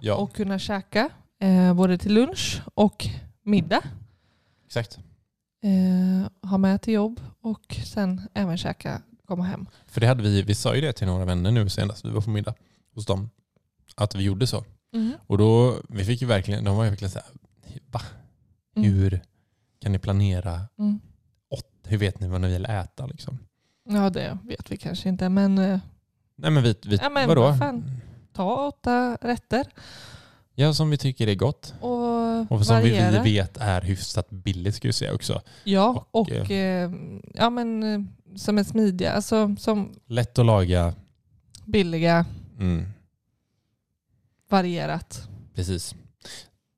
ja. 0.00 0.14
och 0.14 0.34
kunna 0.34 0.58
käka 0.58 1.10
eh, 1.40 1.74
både 1.74 1.98
till 1.98 2.14
lunch 2.14 2.62
och 2.74 3.06
middag. 3.42 3.82
Exakt. 4.66 4.98
Eh, 5.62 6.48
ha 6.50 6.58
med 6.58 6.82
till 6.82 6.94
jobb 6.94 7.20
och 7.40 7.76
sen 7.84 8.20
även 8.34 8.56
käka, 8.56 9.02
komma 9.26 9.44
hem. 9.44 9.66
För 9.86 10.00
det 10.00 10.06
hade 10.06 10.22
vi, 10.22 10.42
vi 10.42 10.54
sa 10.54 10.74
ju 10.74 10.80
det 10.80 10.92
till 10.92 11.06
några 11.06 11.24
vänner 11.24 11.50
nu 11.50 11.68
senast 11.68 12.04
vi 12.04 12.10
var 12.10 12.20
på 12.20 12.30
middag 12.30 12.54
hos 12.94 13.06
dem. 13.06 13.30
Att 13.96 14.14
vi 14.14 14.22
gjorde 14.22 14.46
så. 14.46 14.64
Och 15.26 15.38
då, 15.38 15.76
vi 15.88 16.04
fick 16.04 16.20
ju 16.20 16.26
verkligen, 16.26 16.64
de 16.64 16.76
var 16.76 16.84
ju 16.84 16.90
verkligen 16.90 17.10
så 17.10 17.18
här, 17.18 17.28
va? 17.86 18.00
Mm. 18.76 18.90
Hur 18.90 19.20
kan 19.80 19.92
ni 19.92 19.98
planera? 19.98 20.60
Mm. 20.78 21.00
Åt, 21.50 21.66
hur 21.84 21.98
vet 21.98 22.20
ni 22.20 22.28
vad 22.28 22.40
ni 22.40 22.52
vill 22.52 22.64
äta 22.64 23.06
liksom? 23.06 23.38
Ja 23.88 24.10
det 24.10 24.38
vet 24.44 24.70
vi 24.70 24.76
kanske 24.76 25.08
inte 25.08 25.28
men 25.28 25.58
eh, 25.58 25.78
Nej 26.36 26.50
men 26.50 26.62
vi, 26.62 26.74
vi 26.86 26.96
Ja, 26.96 27.08
men 27.10 27.28
vadå? 27.28 27.40
vad 27.42 27.58
fan. 27.58 27.90
ta 28.32 28.66
åtta 28.68 29.18
rätter 29.20 29.66
Ja, 30.54 30.74
som 30.74 30.90
vi 30.90 30.98
tycker 30.98 31.26
är 31.28 31.34
gott. 31.34 31.74
och, 31.80 32.52
Och 32.52 32.66
som 32.66 32.80
vi, 32.82 32.90
vi 32.90 33.18
vet 33.32 33.56
är 33.56 33.80
hyfsat 33.82 34.30
billigt 34.30 34.74
ska 34.74 34.88
vi 34.88 34.92
säga 34.92 35.14
också. 35.14 35.42
Ja, 35.64 36.06
Och, 36.10 36.20
och, 36.20 36.50
eh, 36.50 36.90
ja, 37.34 37.50
men, 37.50 37.82
eh, 37.82 38.00
som 38.36 38.58
är 38.58 38.64
smidiga, 38.64 39.12
alltså 39.12 39.56
som 39.58 39.92
Lätt 40.06 40.38
att 40.38 40.46
laga. 40.46 40.94
billiga, 41.64 42.24
Mm, 42.58 42.86
varierat. 44.48 45.28
precis. 45.54 45.94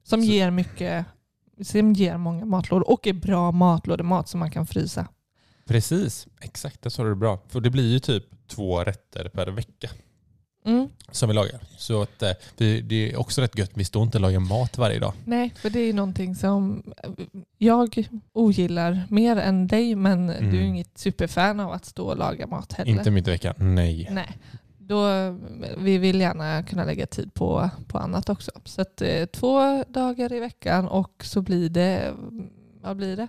Som 0.05 0.21
Så- 0.23 0.27
ger 0.27 0.51
mycket, 0.51 1.07
som 1.63 1.93
ger 1.93 2.17
många 2.17 2.45
matlådor 2.45 2.91
och 2.91 3.07
är 3.07 3.13
bra 3.13 3.53
matlådemat 3.53 4.29
som 4.29 4.41
man 4.41 4.51
kan 4.51 4.67
frysa. 4.67 5.09
Precis, 5.67 6.27
exakt. 6.41 6.83
Det 6.83 6.91
sa 6.91 7.05
du 7.05 7.15
bra. 7.15 7.39
För 7.49 7.61
det 7.61 7.71
blir 7.71 7.93
ju 7.93 7.99
typ 7.99 8.25
två 8.49 8.85
rätter 8.85 9.29
per 9.29 9.47
vecka 9.47 9.91
Mm. 10.65 10.89
som 11.11 11.29
vi 11.29 11.35
lagar. 11.35 11.61
Så 11.77 12.03
att, 12.03 12.23
eh, 12.23 12.31
det, 12.57 12.93
är 13.13 13.17
också 13.17 13.41
rätt 13.43 13.59
gött. 13.59 13.71
Vi 13.75 13.85
står 13.85 14.03
inte 14.03 14.19
och 14.19 14.23
lagar 14.23 14.41
mat 14.41 14.79
varje 14.79 14.99
dag. 14.99 15.13
Nej, 15.25 15.53
för 15.57 15.71
det 15.71 15.81
är 15.81 15.93
någonting 15.93 16.35
som 16.35 16.83
jag 17.59 18.09
ogillar 18.33 19.03
mer 19.11 19.37
än 19.37 19.67
dig 19.67 19.95
men 19.95 20.31
Mm. 20.31 20.51
du 20.51 20.59
är 20.59 20.63
inget 20.63 20.99
superfan 20.99 21.61
av 21.61 21.73
att 21.73 21.85
stå 21.85 22.07
och 22.07 22.17
laga 22.17 22.47
mat 22.47 22.73
heller. 22.73 22.91
Inte 22.93 23.11
mitt 23.11 23.29
i 23.29 23.31
veckan. 23.31 23.55
Nej. 23.59 24.09
Nej. 24.11 24.39
Då, 24.79 25.07
vi 25.79 25.99
vill 25.99 26.21
gärna 26.21 26.63
kunna 26.63 26.85
lägga 26.85 27.07
tid 27.07 27.35
på, 27.35 27.71
på 27.89 27.99
annat 27.99 28.29
också. 28.29 28.51
Så 28.65 28.81
att, 28.83 29.03
eh, 29.03 29.27
två 29.27 29.85
dagar 29.89 30.33
i 30.33 30.41
veckan 30.41 30.89
och 30.89 31.25
så 31.25 31.43
blir 31.43 31.69
det, 31.69 32.15
vad 32.83 32.97
blir 32.97 33.17
det? 33.17 33.29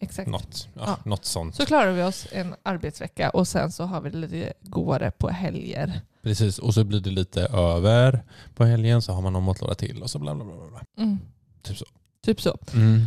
Exakt. 0.00 0.28
Något, 0.30 0.68
ja, 0.74 0.82
Ja. 0.86 0.98
något 1.04 1.24
sånt. 1.24 1.54
Så 1.54 1.66
klarar 1.66 1.92
vi 1.92 2.02
oss 2.02 2.26
en 2.32 2.54
arbetsvecka 2.62 3.30
och 3.30 3.48
sen 3.48 3.72
så 3.72 3.84
har 3.84 4.00
vi 4.00 4.10
lite 4.10 4.52
godare 4.62 5.10
på 5.10 5.28
helger. 5.28 6.00
Precis, 6.22 6.58
och 6.58 6.74
så 6.74 6.84
blir 6.84 7.00
det 7.00 7.10
lite 7.10 7.42
över 7.42 8.22
på 8.54 8.64
helgen 8.64 9.02
så 9.02 9.12
har 9.12 9.22
man 9.22 9.32
någon 9.32 9.44
matlåda 9.44 9.74
till 9.74 10.02
och 10.02 10.10
så 10.10 10.18
bla 10.18 10.34
bla 10.34 10.44
bla. 10.44 10.54
bla. 10.54 10.80
Mm. 10.98 11.18
Typ 11.62 11.76
så. 11.76 11.84
Typ 12.24 12.40
så. 12.40 12.58
Mm. 12.74 13.04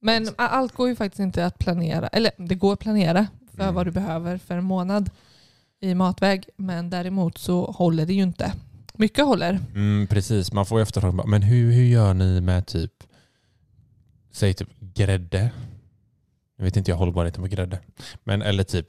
Men 0.00 0.28
allt 0.36 0.72
går 0.72 0.88
ju 0.88 0.96
faktiskt 0.96 1.20
inte 1.20 1.46
att 1.46 1.58
planera. 1.58 2.08
Eller 2.08 2.30
det 2.38 2.54
går 2.54 2.72
att 2.72 2.78
planera 2.80 3.26
för 3.56 3.62
Mm. 3.62 3.74
vad 3.74 3.86
du 3.86 3.90
behöver 3.90 4.38
för 4.38 4.56
en 4.58 4.64
månad 4.64 5.10
i 5.80 5.94
matväg. 5.94 6.48
Men 6.56 6.90
däremot 6.90 7.38
så 7.38 7.64
håller 7.64 8.06
det 8.06 8.12
ju 8.14 8.22
inte. 8.22 8.52
Mycket 8.94 9.24
håller. 9.24 9.60
Mm, 9.74 10.06
precis, 10.06 10.52
man 10.52 10.66
får 10.66 10.78
ju 10.78 10.82
efterfrågan. 10.82 11.30
Men 11.30 11.42
hur, 11.42 11.72
hur 11.72 11.84
gör 11.84 12.14
ni 12.14 12.40
med 12.40 12.66
typ, 12.66 12.92
säg 14.32 14.54
typ 14.54 14.68
grädde? 14.80 15.50
Jag 16.56 16.64
vet 16.64 16.76
inte 16.76 16.90
jag 16.90 16.98
hållbarheten 16.98 17.42
på 17.42 17.48
grädde. 17.48 17.78
Men 18.24 18.42
eller 18.42 18.64
typ, 18.64 18.86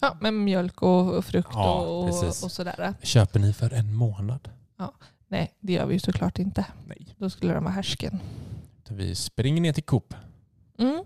Ja, 0.00 0.16
med 0.20 0.34
mjölk 0.34 0.82
och 0.82 1.14
och 1.16 1.24
frukt 1.24 1.48
Ja, 1.52 1.80
och, 1.80 2.06
precis. 2.06 2.42
och 2.44 2.52
sådär. 2.52 2.94
köper 3.02 3.40
ni 3.40 3.52
för 3.52 3.72
en 3.72 3.94
månad? 3.94 4.48
Nej, 5.28 5.54
det 5.60 5.72
gör 5.72 5.86
vi 5.86 5.92
ju 5.94 5.98
såklart 6.00 6.38
inte. 6.38 6.66
Nej. 6.86 7.14
Då 7.18 7.30
skulle 7.30 7.54
de 7.54 7.64
vara 7.64 7.74
härsken. 7.74 8.18
Vi 8.88 9.14
springer 9.14 9.60
ner 9.60 9.72
till 9.72 9.82
Coop 9.84 10.14
Mm. 10.78 11.04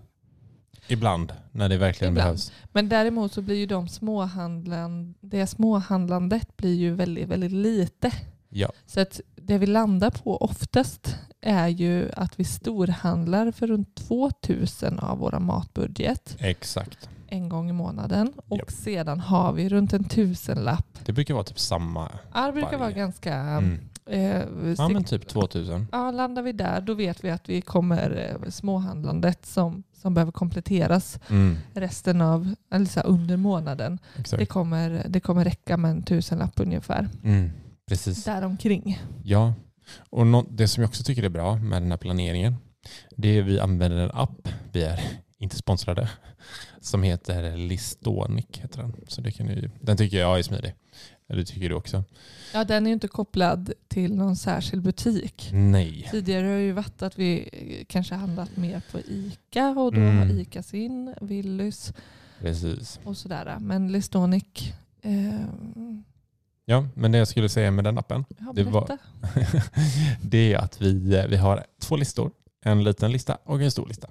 ibland 0.87 1.33
när 1.51 1.69
det 1.69 1.77
verkligen 1.77 2.13
Ibland. 2.13 2.25
behövs. 2.27 2.51
Men 2.71 2.89
däremot 2.89 3.33
så 3.33 3.41
blir 3.41 3.55
ju 3.55 3.65
de 3.65 3.87
småhandlan, 3.87 5.15
det 5.21 5.47
småhandlandet 5.47 6.57
blir 6.57 6.73
ju 6.75 6.93
väldigt, 6.95 7.27
väldigt 7.27 7.51
lite. 7.51 8.11
Ja, 8.49 8.71
Så 8.85 8.99
att 8.99 9.21
det 9.35 9.57
vi 9.57 9.65
landar 9.65 10.09
på 10.11 10.37
oftast 10.37 11.17
är 11.45 11.67
ju 11.67 12.09
att 12.13 12.39
vi 12.39 12.43
storhandlar 12.43 13.51
för 13.51 13.67
runt 13.67 13.95
2000 13.95 14.99
av 14.99 15.17
vår 15.17 15.39
matbudget 15.39 16.35
exakt. 16.39 17.09
en 17.27 17.49
gång 17.49 17.69
i 17.69 17.73
månaden. 17.73 18.33
Och 18.47 18.57
Japp. 18.57 18.71
sedan 18.71 19.19
har 19.19 19.53
vi 19.53 19.69
runt 19.69 19.93
en 19.93 20.03
tusenlapp. 20.03 20.99
Det 21.05 21.13
brukar 21.13 21.33
vara 21.33 21.43
typ 21.43 21.59
samma. 21.59 22.11
Ja, 22.33 22.45
det 22.45 22.51
brukar 22.51 22.67
Varje. 22.67 22.79
vara 22.79 22.91
ganska... 22.91 23.33
Mm. 23.35 23.79
Eh, 24.09 24.41
Ja 24.77 24.89
men 24.89 25.03
typ 25.03 25.27
2000. 25.27 25.87
Ja, 25.91 26.11
landar 26.11 26.41
vi 26.41 26.51
där 26.51 26.81
då 26.81 26.93
vet 26.93 27.23
vi 27.23 27.29
att 27.31 27.49
vi 27.49 27.61
kommer 27.61 28.35
eh, 28.43 28.49
småhandlandet 28.49 29.45
som, 29.45 29.83
som 29.93 30.13
behöver 30.13 30.31
kompletteras 30.31 31.19
Mm. 31.29 31.57
resten 31.73 32.21
av, 32.21 32.55
eller 32.71 32.85
så 32.85 32.99
här, 32.99 33.07
under 33.07 33.37
månaden. 33.37 33.99
Exakt. 34.19 34.39
Det 34.39 34.45
kommer, 34.45 35.05
det 35.09 35.19
kommer 35.19 35.43
räcka 35.43 35.77
med 35.77 35.91
en 35.91 36.03
tusenlapp 36.03 36.59
ungefär. 36.59 37.09
Mm. 37.23 37.49
Precis. 37.87 38.23
Däromkring. 38.23 39.01
Ja, 39.23 39.53
och 40.09 40.27
nå- 40.27 40.45
det 40.49 40.67
som 40.67 40.81
jag 40.83 40.87
också 40.89 41.03
tycker 41.03 41.23
är 41.23 41.29
bra 41.29 41.55
med 41.55 41.81
den 41.81 41.91
här 41.91 41.97
planeringen, 41.97 42.55
det 43.15 43.27
är 43.37 43.41
att 43.41 43.47
vi 43.47 43.59
använder 43.59 43.97
en 43.97 44.11
app, 44.13 44.47
vi 44.71 44.83
är 44.83 44.99
inte 45.37 45.55
sponsrade, 45.55 46.09
som 46.81 47.03
heter 47.03 47.57
Listonic. 47.57 48.45
Heter 48.53 48.81
den. 48.81 48.95
Så 49.07 49.21
det 49.21 49.31
kan 49.31 49.45
ni, 49.45 49.69
den 49.81 49.97
tycker 49.97 50.17
jag 50.19 50.39
är 50.39 50.43
smidig. 50.43 50.73
Det 51.27 51.45
tycker 51.45 51.69
du 51.69 51.75
också? 51.75 52.03
Ja, 52.53 52.63
den 52.63 52.85
är 52.85 52.89
ju 52.89 52.93
inte 52.93 53.07
kopplad 53.07 53.71
till 53.87 54.15
någon 54.15 54.35
särskild 54.35 54.83
butik. 54.83 55.49
Nej. 55.53 56.07
Tidigare 56.11 56.47
har 56.47 56.53
det 56.55 56.61
ju 56.61 56.71
varit 56.71 57.01
att 57.01 57.19
vi 57.19 57.49
kanske 57.89 58.15
handlat 58.15 58.57
mer 58.57 58.81
på 58.91 58.99
ICA 58.99 59.69
och 59.69 59.93
då 59.93 59.99
Mm. 60.01 60.17
har 60.17 60.25
ICA 60.39 60.63
sin, 60.63 61.13
Willys 61.21 61.93
Precis. 62.39 62.99
och 63.03 63.17
sådär. 63.17 63.57
Men 63.59 63.91
Listonic, 63.91 64.73
eh, 65.01 65.39
Ja, 66.65 66.87
men 66.93 67.11
det 67.11 67.17
jag 67.17 67.27
skulle 67.27 67.49
säga 67.49 67.71
med 67.71 67.83
den 67.83 67.97
appen, 67.97 68.25
ja, 68.39 68.51
Det 68.55 68.63
var- 68.63 68.97
det 70.21 70.53
är 70.53 70.57
att 70.57 70.81
vi, 70.81 70.93
vi 71.29 71.37
har 71.37 71.65
två 71.79 71.95
listor. 71.95 72.31
En 72.61 72.83
liten 72.83 73.11
lista 73.11 73.37
och 73.43 73.61
en 73.61 73.71
stor 73.71 73.87
lista. 73.87 74.07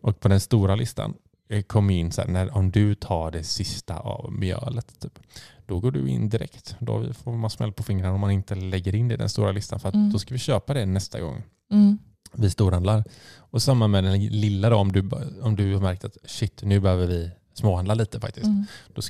Och 0.00 0.20
på 0.20 0.28
den 0.28 0.40
stora 0.40 0.74
listan 0.74 1.14
eh, 1.48 1.62
kom 1.62 1.90
in 1.90 2.12
så 2.12 2.20
här, 2.20 2.28
när, 2.28 2.56
om 2.56 2.70
du 2.70 2.94
tar 2.94 3.30
det 3.30 3.44
sista 3.44 3.98
av 3.98 4.32
mjölet, 4.32 5.00
typ, 5.00 5.18
då 5.66 5.80
går 5.80 5.90
du 5.90 6.08
in 6.08 6.28
direkt. 6.28 6.76
Då 6.80 7.12
får 7.12 7.32
man 7.32 7.50
smäll 7.50 7.72
på 7.72 7.82
fingrarna 7.82 8.14
om 8.14 8.20
man 8.20 8.30
inte 8.30 8.54
lägger 8.54 8.94
in 8.94 9.08
det 9.08 9.14
i 9.14 9.16
den 9.18 9.28
stora 9.28 9.52
listan. 9.52 9.80
För 9.80 9.88
att 9.88 9.94
Mm. 9.94 10.12
då 10.12 10.18
ska 10.18 10.34
vi 10.34 10.38
köpa 10.38 10.74
det 10.74 10.86
nästa 10.86 11.20
gång 11.20 11.42
Mm. 11.70 11.98
vi 12.32 12.50
storhandlar. 12.50 13.04
Och 13.36 13.62
samma 13.62 13.86
med 13.88 14.04
den 14.04 14.26
lilla 14.26 14.70
då, 14.70 14.76
om 14.76 14.92
du, 14.92 15.08
om 15.42 15.56
du 15.56 15.74
har 15.74 15.80
märkt 15.82 16.04
att 16.04 16.16
shit, 16.24 16.62
nu 16.62 16.80
behöver 16.80 17.06
vi 17.06 17.30
småhandla 17.54 17.94
lite 17.94 18.20
faktiskt. 18.20 18.46
Mm. 18.46 18.66
Då 18.94 19.02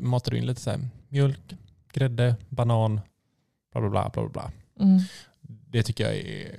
matar 0.00 0.30
du 0.30 0.38
in 0.38 0.46
lite 0.46 0.60
så 0.60 0.70
här, 0.70 0.88
mjölk, 1.08 1.54
grädde, 1.98 2.36
banan, 2.48 3.00
bla 3.72 3.80
bla 3.80 3.90
bla. 3.90 4.10
bla, 4.12 4.28
bla. 4.28 4.50
Mm. 4.80 5.00
Det 5.70 5.82
tycker 5.82 6.04
jag 6.04 6.16
är, 6.16 6.54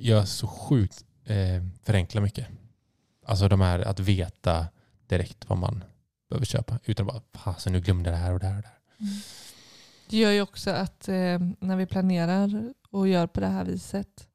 gör 0.00 0.24
så 0.24 0.46
sjukt 0.46 1.04
eh, 1.24 1.62
förenklar 1.82 2.22
mycket. 2.22 2.46
Alltså 3.26 3.48
de 3.48 3.60
här 3.60 3.78
att 3.78 4.00
veta 4.00 4.66
direkt 5.06 5.48
vad 5.48 5.58
man 5.58 5.84
behöver 6.28 6.46
köpa. 6.46 6.78
Utan 6.84 7.06
bara, 7.06 7.20
fasen 7.32 7.72
nu 7.72 7.80
glömde 7.80 8.10
det 8.10 8.16
här 8.16 8.32
och 8.32 8.38
det 8.40 8.46
här 8.46 8.56
och 8.56 8.62
det 8.62 8.68
här. 8.68 8.76
Det 10.08 10.16
gör 10.16 10.30
ju 10.30 10.40
också 10.40 10.70
att 10.70 11.08
eh, 11.08 11.38
när 11.60 11.76
vi 11.76 11.86
planerar 11.86 12.74
och 12.90 13.08
gör 13.08 13.26
på 13.26 13.40
det 13.40 13.46
här 13.46 13.64
viset, 13.64 14.28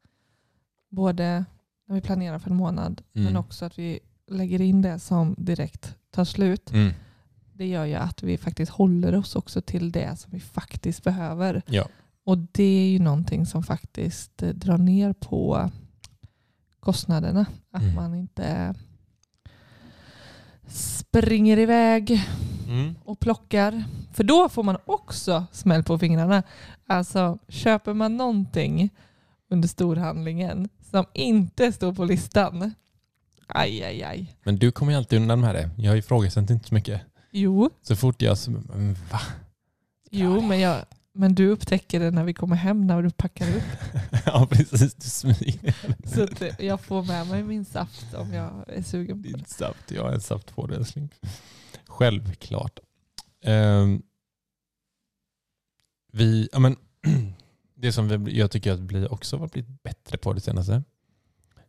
både 0.89 1.45
när 1.85 1.95
vi 1.95 2.01
planerar 2.01 2.39
för 2.39 2.49
en 2.49 2.55
månad 2.55 3.01
Mm. 3.13 3.25
men 3.25 3.37
också 3.37 3.65
att 3.65 3.79
vi 3.79 3.99
lägger 4.27 4.61
in 4.61 4.81
det 4.81 4.99
som 4.99 5.35
direkt 5.37 5.95
tar 6.11 6.25
slut. 6.25 6.71
Mm. 6.71 6.93
Det 7.61 7.67
gör 7.67 7.85
ju 7.85 7.95
att 7.95 8.23
vi 8.23 8.37
faktiskt 8.37 8.71
håller 8.71 9.15
oss 9.15 9.35
också 9.35 9.61
till 9.61 9.91
det 9.91 10.19
som 10.19 10.31
vi 10.31 10.39
faktiskt 10.39 11.03
behöver. 11.03 11.61
Ja. 11.65 11.87
Och 12.25 12.37
det 12.37 12.63
är 12.63 12.89
ju 12.89 12.99
någonting 12.99 13.45
som 13.45 13.63
faktiskt 13.63 14.43
eh, 14.43 14.49
drar 14.49 14.77
ner 14.77 15.13
på 15.13 15.71
kostnaderna. 16.79 17.45
Att 17.71 17.81
Mm. 17.81 17.95
man 17.95 18.15
inte 18.15 18.75
springer 20.67 21.59
iväg 21.59 22.21
Mm. 22.67 22.95
och 23.05 23.19
plockar. 23.19 23.83
För 24.13 24.23
då 24.23 24.49
får 24.49 24.63
man 24.63 24.77
också 24.85 25.45
smäll 25.51 25.83
på 25.83 25.99
fingrarna. 25.99 26.43
Alltså 26.87 27.37
köper 27.47 27.93
man 27.93 28.17
någonting 28.17 28.89
under 29.49 29.67
storhandlingen 29.67 30.69
som 30.91 31.05
inte 31.13 31.71
står 31.71 31.93
på 31.93 32.05
listan. 32.05 32.73
Aj, 33.47 33.83
aj, 33.83 34.03
aj. 34.03 34.35
Men 34.43 34.55
du 34.57 34.71
kommer 34.71 34.91
ju 34.91 34.97
alltid 34.97 35.19
undan 35.21 35.39
med 35.41 35.55
det. 35.55 35.69
Jag 35.77 35.97
ifrågasätter 35.97 36.53
inte 36.53 36.67
så 36.67 36.73
mycket. 36.73 37.01
Jo, 37.31 37.69
Så 37.81 37.95
fort 37.95 38.21
jag... 38.21 38.37
så- 38.37 38.51
men 38.51 38.93
Va? 39.11 39.19
jo 40.11 40.41
men, 40.41 40.59
jag, 40.59 40.85
men 41.13 41.35
du 41.35 41.47
upptäcker 41.47 41.99
det 41.99 42.11
när 42.11 42.23
vi 42.23 42.33
kommer 42.33 42.55
hem 42.55 42.87
när 42.87 43.01
du 43.03 43.09
packar 43.11 43.55
upp. 43.57 43.63
ja 44.25 44.47
precis, 44.51 44.93
du 44.93 45.09
smyger. 45.09 45.75
Så 46.15 46.23
att 46.23 46.59
jag 46.59 46.81
får 46.81 47.03
med 47.03 47.27
mig 47.27 47.43
min 47.43 47.65
saft 47.65 48.13
om 48.13 48.33
jag 48.33 48.63
är 48.67 48.81
sugen 48.83 49.23
på 49.23 49.27
det. 49.29 49.33
Din 49.35 49.45
saft. 49.45 49.91
Jag 49.91 50.03
har 50.03 50.11
en 50.11 50.21
saft 50.21 50.55
på 50.55 50.67
det 50.67 50.75
älskling. 50.75 51.09
Självklart. 51.87 52.79
Ehm, 53.43 54.01
vi, 56.11 56.49
ja, 56.51 56.59
men, 56.59 56.75
det 57.75 57.91
som 57.91 58.07
vi, 58.07 58.37
jag 58.37 58.51
tycker 58.51 58.71
att 58.71 58.79
vi 58.79 59.05
också 59.07 59.37
har 59.37 59.47
blivit 59.47 59.83
bättre 59.83 60.17
på 60.17 60.33
det 60.33 60.41
senaste. 60.41 60.83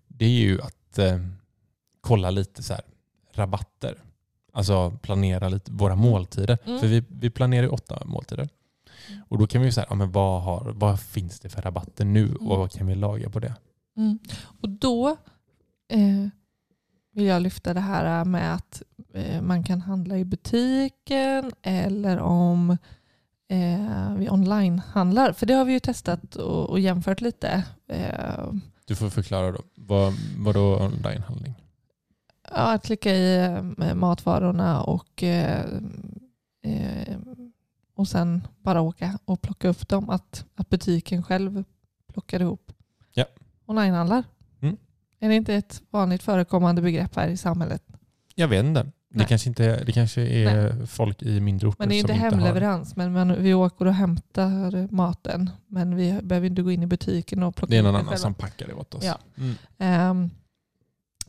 Det 0.08 0.24
är 0.24 0.28
ju 0.40 0.60
att 0.62 0.98
eh, 0.98 1.18
kolla 2.00 2.30
lite 2.30 2.62
så 2.62 2.72
här, 2.74 2.82
rabatter. 3.32 3.98
Alltså 4.52 4.90
planera 5.02 5.48
lite 5.48 5.72
våra 5.72 5.96
måltider. 5.96 6.58
Mm. 6.64 6.80
För 6.80 6.86
vi, 6.86 7.04
vi 7.08 7.30
planerar 7.30 7.62
ju 7.62 7.68
åtta 7.68 8.02
måltider. 8.04 8.48
Och 9.28 9.38
då 9.38 9.46
kan 9.46 9.60
vi 9.60 9.66
ju 9.66 9.72
säga, 9.72 9.86
ja, 9.88 9.94
men 9.94 10.12
vad, 10.12 10.42
har, 10.42 10.72
vad 10.76 11.00
finns 11.00 11.40
det 11.40 11.48
för 11.48 11.62
rabatter 11.62 12.04
nu 12.04 12.24
Mm. 12.28 12.46
och 12.46 12.58
vad 12.58 12.72
kan 12.72 12.86
vi 12.86 12.94
laga 12.94 13.30
på 13.30 13.40
det? 13.40 13.54
Mm. 13.96 14.18
Och 14.60 14.68
då 14.68 15.08
eh, 15.88 16.28
vill 17.12 17.24
jag 17.26 17.42
lyfta 17.42 17.74
det 17.74 17.80
här 17.80 18.24
med 18.24 18.54
att 18.54 18.82
eh, 19.14 19.42
man 19.42 19.64
kan 19.64 19.80
handla 19.80 20.18
i 20.18 20.24
butiken 20.24 21.52
eller 21.62 22.18
om 22.18 22.70
eh, 23.48 24.14
vi 24.16 24.30
online-handlar. 24.30 25.32
För 25.32 25.46
det 25.46 25.54
har 25.54 25.64
vi 25.64 25.72
ju 25.72 25.80
testat 25.80 26.36
och, 26.36 26.70
och 26.70 26.80
jämfört 26.80 27.20
lite. 27.20 27.64
Eh, 27.88 28.52
Du 28.86 28.96
får 28.96 29.10
förklara 29.10 29.52
då. 29.52 29.60
Vad, 29.74 30.12
vad 30.38 30.54
då 30.54 30.76
onlinehandling? 30.76 31.54
Ja, 32.54 32.72
att 32.72 32.84
klicka 32.84 33.14
i 33.14 33.44
eh, 33.78 33.94
matvarorna 33.94 34.82
och, 34.82 35.22
eh, 35.22 35.64
eh, 36.64 37.16
och 37.94 38.08
sen 38.08 38.42
bara 38.62 38.80
åka 38.80 39.18
och 39.24 39.42
plocka 39.42 39.68
upp 39.68 39.88
dem. 39.88 40.10
Att, 40.10 40.44
att 40.54 40.68
butiken 40.68 41.22
själv 41.22 41.64
plockar 42.12 42.40
ihop 42.40 42.72
Ja. 43.14 43.24
onlinehandlar. 43.66 44.24
Mm. 44.62 44.76
Är 45.20 45.28
det 45.28 45.34
inte 45.34 45.54
ett 45.54 45.82
vanligt 45.90 46.22
förekommande 46.22 46.82
begrepp 46.82 47.16
här 47.16 47.28
i 47.28 47.36
samhället? 47.36 47.82
Jag 48.34 48.48
vet 48.48 48.64
inte. 48.64 48.82
Det 48.82 49.18
Nej. 49.18 49.26
kanske, 49.28 49.48
inte, 49.48 49.84
det 49.84 49.92
kanske 49.92 50.22
är 50.22 50.86
folk 50.86 51.22
i 51.22 51.40
mindre 51.40 51.68
orter 51.68 51.78
Men 51.78 51.88
det 51.88 51.94
är 51.94 52.00
som 52.00 52.10
inte 52.10 52.24
inte 52.26 52.36
har... 52.36 52.42
hemleverans. 52.44 52.96
Men 52.96 53.42
vi 53.42 53.54
åker 53.54 53.86
och 53.86 53.94
hämtar 53.94 54.88
maten. 54.94 55.50
Men 55.66 55.96
vi 55.96 56.20
behöver 56.22 56.46
inte 56.46 56.62
gå 56.62 56.70
in 56.70 56.82
i 56.82 56.86
butiken 56.86 57.42
och 57.42 57.56
plocka 57.56 57.70
Det 57.70 57.76
är 57.78 57.82
någon 57.82 57.94
annan 57.94 58.04
själva. 58.04 58.18
som 58.18 58.34
packar 58.34 58.66
det 58.66 58.74
åt 58.74 58.94
oss. 58.94 59.04
Ja. 59.04 59.18
Mm. 59.36 59.54
Ehm, 59.78 60.30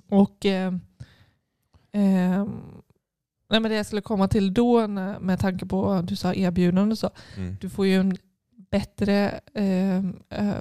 och 0.09 0.45
ehm, 0.45 0.81
ehm, 1.93 2.61
nej 3.49 3.59
men 3.59 3.71
det 3.71 3.77
jag 3.77 3.85
skulle 3.85 4.01
komma 4.01 4.27
till 4.27 4.53
då 4.53 4.87
när- 4.87 5.19
med 5.19 5.39
tanke 5.39 5.65
på 5.65 6.01
du 6.07 6.15
sa 6.15 6.33
erbjudande 6.33 6.91
och 6.93 6.97
så. 6.97 7.09
Mm. 7.37 7.55
Du 7.61 7.69
får 7.69 7.85
ju 7.87 7.95
en 7.99 8.17
bättre 8.71 9.39
ö- 9.53 10.13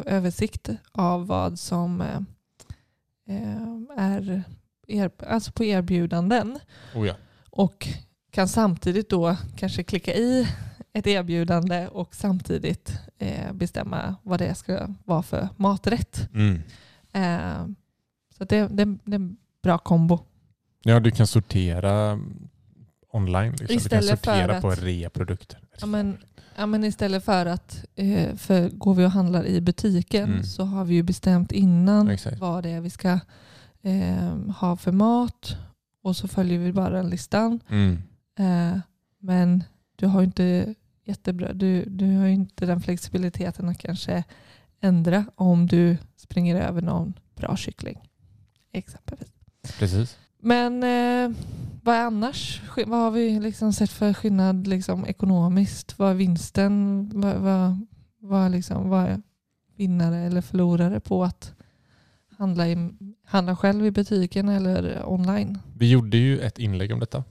översikt 0.06 0.68
av 0.92 1.26
vad 1.26 1.58
som 1.58 2.00
eh, 2.00 2.20
ehm, 3.28 3.88
är 3.96 4.42
er, 4.86 5.10
alltså 5.28 5.52
på 5.52 5.64
erbjudanden. 5.64 6.58
Oh 6.94 7.06
ja. 7.06 7.14
Och 7.50 7.88
kan 8.30 8.48
samtidigt 8.48 9.08
då 9.10 9.36
kanske 9.56 9.82
klicka 9.82 10.14
i 10.14 10.48
ett 10.92 11.06
erbjudande 11.06 11.88
och 11.88 12.14
samtidigt 12.14 12.92
eh, 13.18 13.52
bestämma 13.52 14.16
vad 14.22 14.38
det 14.38 14.54
ska 14.54 14.88
vara 15.04 15.22
för 15.22 15.48
maträtt. 15.56 16.28
Mm. 16.34 16.60
Eh, 17.12 17.66
så 18.38 18.44
det, 18.44 18.60
det, 18.68 18.84
det 19.04 19.12
är 19.12 19.14
en 19.14 19.36
bra 19.62 19.78
kombo. 19.78 20.18
Ja, 20.82 21.00
du 21.00 21.10
kan 21.10 21.26
sortera 21.26 22.18
online. 23.12 23.50
Liksom. 23.50 23.66
Du 23.66 23.74
kan 23.74 23.76
Istället 23.76 24.08
för 24.08 24.16
sortera 24.16 24.56
att- 24.56 24.62
på 24.62 24.70
rea-produkter. 24.70 25.60
Ja, 25.80 25.86
men, 25.86 26.18
ja, 26.56 26.66
men 26.66 26.84
istället 26.84 27.24
för 27.24 27.46
att, 27.46 27.84
eh, 27.94 28.36
för 28.36 28.68
går 28.68 28.94
vi 28.94 29.04
och 29.06 29.10
handlar 29.10 29.46
i 29.46 29.60
butiken 29.60 30.30
Mm. 30.30 30.42
så 30.44 30.64
har 30.64 30.84
vi 30.84 30.94
ju 30.94 31.02
bestämt 31.02 31.52
innan 31.52 32.08
Exakt. 32.08 32.38
vad 32.38 32.62
det 32.62 32.70
är 32.70 32.80
vi 32.80 32.90
ska 32.90 33.18
eh, 33.84 34.36
ha 34.58 34.76
för 34.76 34.92
mat 34.92 35.56
och 36.02 36.16
så 36.16 36.28
följer 36.28 36.58
vi 36.58 36.72
bara 36.72 36.90
den 36.90 37.10
listan. 37.10 37.60
Mm. 37.68 37.98
Eh, 38.38 38.78
men 39.18 39.64
du 39.96 40.06
har 40.06 40.22
inte 40.22 40.74
jättebra, 41.04 41.52
du, 41.52 41.84
du 41.84 42.16
har 42.16 42.26
inte 42.26 42.66
den 42.66 42.80
flexibiliteten 42.80 43.68
att 43.68 43.78
kanske 43.78 44.24
ändra 44.80 45.24
om 45.34 45.66
du 45.66 45.96
springer 46.16 46.56
över 46.56 46.82
någon 46.82 47.14
bra 47.36 47.56
kyckling. 47.56 47.98
Exempelvis. 48.72 49.28
Precis. 49.78 50.18
Men 50.40 50.82
eh, 50.82 51.36
vad 51.82 51.94
är 51.94 52.00
annars? 52.04 52.62
Vad 52.86 53.00
har 53.00 53.10
vi 53.10 53.40
liksom 53.40 53.72
sett 53.72 53.90
för 53.90 54.12
skillnad 54.12 54.66
liksom, 54.66 55.06
ekonomiskt? 55.06 55.98
Vad 55.98 56.10
är 56.10 56.14
vinsten? 56.14 57.08
Vad, 57.14 57.36
vad, 57.36 57.86
vad, 58.20 58.50
liksom, 58.50 58.88
vad 58.90 59.04
är 59.04 59.22
vinnare 59.76 60.18
eller 60.18 60.40
förlorare 60.40 61.00
på 61.00 61.24
att 61.24 61.54
handla, 62.38 62.68
i, 62.68 62.90
handla 63.26 63.56
själv 63.56 63.86
i 63.86 63.90
butiken 63.90 64.48
eller 64.48 65.08
online? 65.08 65.58
Vi 65.78 65.90
gjorde 65.90 66.16
ju 66.16 66.40
ett 66.40 66.58
inlägg 66.58 66.92
om 66.92 67.00
detta 67.00 67.24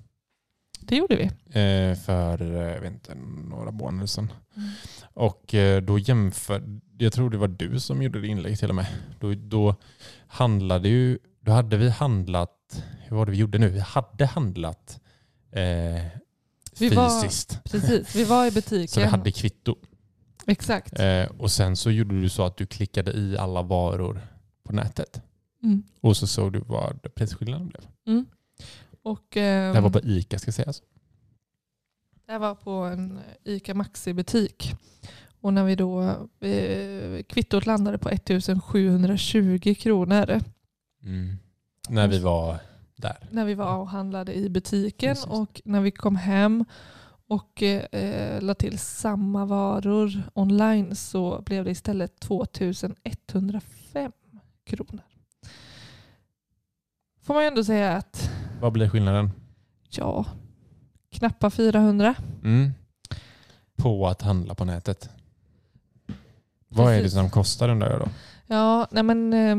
Det 0.80 0.96
gjorde 0.96 1.15
vi. 1.15 1.24
eh, 1.60 1.96
för 1.98 2.41
eh, 2.41 2.74
jag 2.74 2.82
vet 2.82 2.94
inte, 2.94 3.15
några 3.50 3.72
månader 3.72 4.08
sedan. 4.08 4.32
Mm. 4.56 4.70
Och 5.13 5.54
eh, 5.56 5.82
då 5.82 6.00
jämför, 6.00 6.80
jag 6.98 7.13
tror 7.13 7.30
det 7.30 7.38
var 7.38 7.48
du 7.48 7.80
som 7.80 8.02
gjorde 8.02 8.22
det 8.22 8.28
inlägget 8.28 8.60
till 8.60 8.70
och 8.70 8.76
med. 8.76 8.86
Då, 9.20 9.34
då 9.34 9.76
handlade 10.28 10.89
ju, 10.89 11.20
då 11.41 11.51
hade 11.51 11.77
vi 11.77 11.89
handlat, 11.89 12.84
hur 13.08 13.15
var 13.15 13.25
det 13.25 13.32
vi 13.32 13.38
gjorde 13.38 13.58
nu? 13.58 13.69
Vi 13.69 13.80
hade 13.80 14.25
handlat 14.25 14.99
eh, 15.51 15.62
Vi 16.80 16.89
var- 16.95 17.21
fysiskt. 17.21 17.63
Precis, 17.63 18.15
vi 18.15 18.23
var 18.23 18.45
i 18.47 18.51
butiken. 18.51 18.88
Så 18.88 18.99
vi 18.99 19.06
hade 19.06 19.32
kvitto. 19.32 19.75
Exakt. 20.47 20.99
Eh, 20.99 21.25
och 21.38 21.51
sen 21.51 21.75
så 21.77 21.91
gjorde 21.91 22.21
du 22.21 22.30
så 22.30 22.43
att 22.45 22.58
du 22.58 22.65
klickade 22.65 23.12
i 23.12 23.38
alla 23.38 23.62
varor 23.62 24.21
på 24.63 24.73
nätet. 24.73 25.21
Mm. 25.63 25.84
Och 26.01 26.17
så 26.17 26.27
såg 26.27 26.54
du 26.54 26.60
vad 26.60 27.13
prisskillnaden 27.15 27.67
blev. 27.67 27.82
Mm. 28.08 28.25
Och, 29.04 29.25
Det 29.34 29.41
här 29.41 29.82
var 29.82 29.86
ehm, 29.88 29.91
på 29.91 29.99
ICA 30.04 30.39
ska 30.39 30.51
sägas. 30.51 30.82
Det 32.25 32.32
här 32.32 32.39
var 32.39 32.56
på 32.56 32.71
en 32.71 33.19
ICA 33.43 33.73
Maxi-butik. 33.73 34.73
Och 35.41 35.54
när 35.54 35.63
vi 35.63 35.75
då, 35.75 36.01
eh, 36.39 37.23
kvittot 37.23 37.65
landade 37.65 37.97
på 37.97 38.10
1720 38.10 39.75
kronor 39.80 40.41
När 41.89 42.07
vi 42.07 42.19
var 42.19 42.57
där. 42.95 43.17
när 43.31 43.45
vi 43.45 43.53
var 43.53 43.77
och 43.77 43.89
handlade 43.89 44.33
i 44.33 44.49
butiken. 44.49 45.15
Precis. 45.15 45.29
Och 45.29 45.61
när 45.65 45.81
vi 45.81 45.91
kom 45.91 46.15
hem 46.15 46.65
och 47.27 47.63
eh, 47.63 48.41
la 48.41 48.53
till 48.53 48.79
samma 48.79 49.45
varor 49.45 50.23
online 50.33 50.95
så 50.95 51.41
blev 51.41 51.65
det 51.65 51.71
istället 51.71 52.19
2105 52.19 54.11
kronor. 54.65 55.01
Får 57.23 57.33
man 57.33 57.43
ju 57.43 57.47
ändå 57.47 57.63
säga 57.63 57.97
att 57.97 58.31
Vad 58.61 58.71
blir 58.73 58.89
skillnaden? 58.89 59.31
ja, 59.89 60.25
knappa 61.11 61.49
400. 61.49 62.15
Mm. 62.43 62.71
På 63.75 64.07
att 64.07 64.21
handla 64.21 64.55
på 64.55 64.65
nätet. 64.65 65.09
Vad 66.67 66.87
är 66.87 66.95
det 66.97 67.03
Precis. 67.03 67.13
som 67.17 67.29
kostar 67.29 67.69
undrar 67.69 67.91
jag 67.91 67.99
då? 67.99 68.07
Ja, 68.51 68.87
nej 68.91 69.03
men 69.03 69.33
eh, 69.33 69.57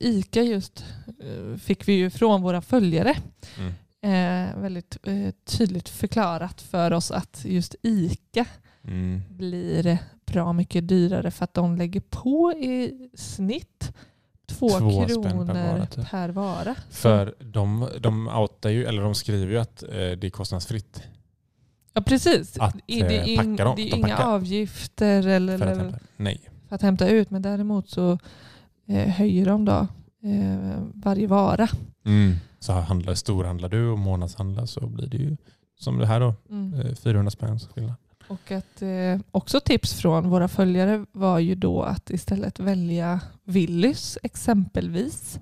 ICA 0.00 0.42
just 0.42 0.84
eh, 1.20 1.56
fick 1.58 1.88
vi 1.88 1.92
ju 1.92 2.10
från 2.10 2.42
våra 2.42 2.62
följare 2.62 3.16
Mm. 3.58 3.72
eh, 4.02 4.60
väldigt 4.62 4.96
eh, 5.02 5.30
tydligt 5.44 5.88
förklarat 5.88 6.60
för 6.62 6.90
oss 6.92 7.10
att 7.10 7.40
just 7.44 7.74
ICA 7.82 8.44
Mm. 8.84 9.20
blir 9.30 9.98
bra 10.26 10.52
mycket 10.52 10.88
dyrare 10.88 11.30
för 11.30 11.44
att 11.44 11.54
de 11.54 11.76
lägger 11.76 12.00
på 12.00 12.52
i 12.52 13.08
snitt 13.14 13.92
två, 14.46 14.68
Två 14.68 14.90
spänn 15.08 15.22
per 15.22 15.30
kronor 15.30 15.54
vara, 15.54 15.86
typ. 15.86 16.10
per 16.10 16.28
vara. 16.28 16.74
För 16.90 17.34
de, 17.38 17.88
de 18.00 18.28
outar 18.28 18.70
ju, 18.70 18.84
eller 18.84 19.02
de 19.02 19.14
skriver 19.14 19.52
ju 19.52 19.58
att 19.58 19.82
eh, 19.82 19.88
det 19.90 20.24
är 20.24 20.30
kostnadsfritt 20.30 21.02
Ja, 21.92 22.00
precis. 22.00 22.58
att 22.58 22.76
det 22.86 23.00
är, 23.00 23.22
in, 23.28 23.56
det 23.56 23.62
är 23.62 23.76
De 23.76 23.82
inga 23.82 24.08
packar 24.08 24.24
avgifter 24.34 25.26
eller, 25.26 25.54
eller. 25.54 25.94
Nej. 26.16 26.49
För 26.70 26.76
att 26.76 26.82
hämta 26.82 27.08
ut, 27.08 27.30
men 27.30 27.42
däremot 27.42 27.88
så 27.88 28.18
eh, 28.86 29.08
höjer 29.08 29.46
de 29.46 29.64
då 29.64 29.86
eh, 30.28 30.82
varje 30.94 31.26
vara. 31.26 31.68
Mm. 32.04 32.34
Så 32.58 32.72
handlar, 32.72 33.14
storhandlar 33.14 33.68
du 33.68 33.88
och 33.88 33.98
månadshandlar 33.98 34.66
så 34.66 34.86
blir 34.86 35.06
det 35.06 35.16
ju 35.16 35.36
som 35.78 35.98
det 35.98 36.06
här 36.06 36.20
då, 36.20 36.34
Mm. 36.50 36.80
eh, 36.80 36.94
400 36.94 37.30
spänn 37.30 37.58
skillnad. 37.58 37.94
Och 38.28 38.50
att, 38.52 38.82
eh, 38.82 39.20
också 39.30 39.60
tips 39.60 39.94
från 39.94 40.30
våra 40.30 40.48
följare 40.48 41.06
var 41.12 41.38
ju 41.38 41.54
då 41.54 41.82
att 41.82 42.10
istället 42.10 42.60
välja 42.60 43.20
Willys 43.44 44.18
exempelvis. 44.22 45.40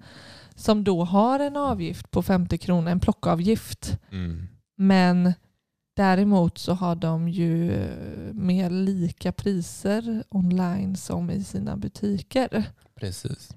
Som 0.54 0.84
då 0.84 1.04
har 1.04 1.40
en 1.40 1.56
avgift 1.56 2.10
på 2.10 2.22
50 2.22 2.58
kronor, 2.58 2.90
en 2.90 3.00
plockavgift. 3.00 3.98
Mm. 4.12 4.48
Men 4.76 5.32
däremot 5.98 6.58
så 6.58 6.72
har 6.74 6.94
de 6.96 7.28
ju 7.28 7.72
mer 8.32 8.70
lika 8.70 9.32
priser 9.32 10.24
online 10.28 10.96
som 10.96 11.30
i 11.30 11.44
sina 11.44 11.76
butiker. 11.76 12.64
Precis. 12.94 13.48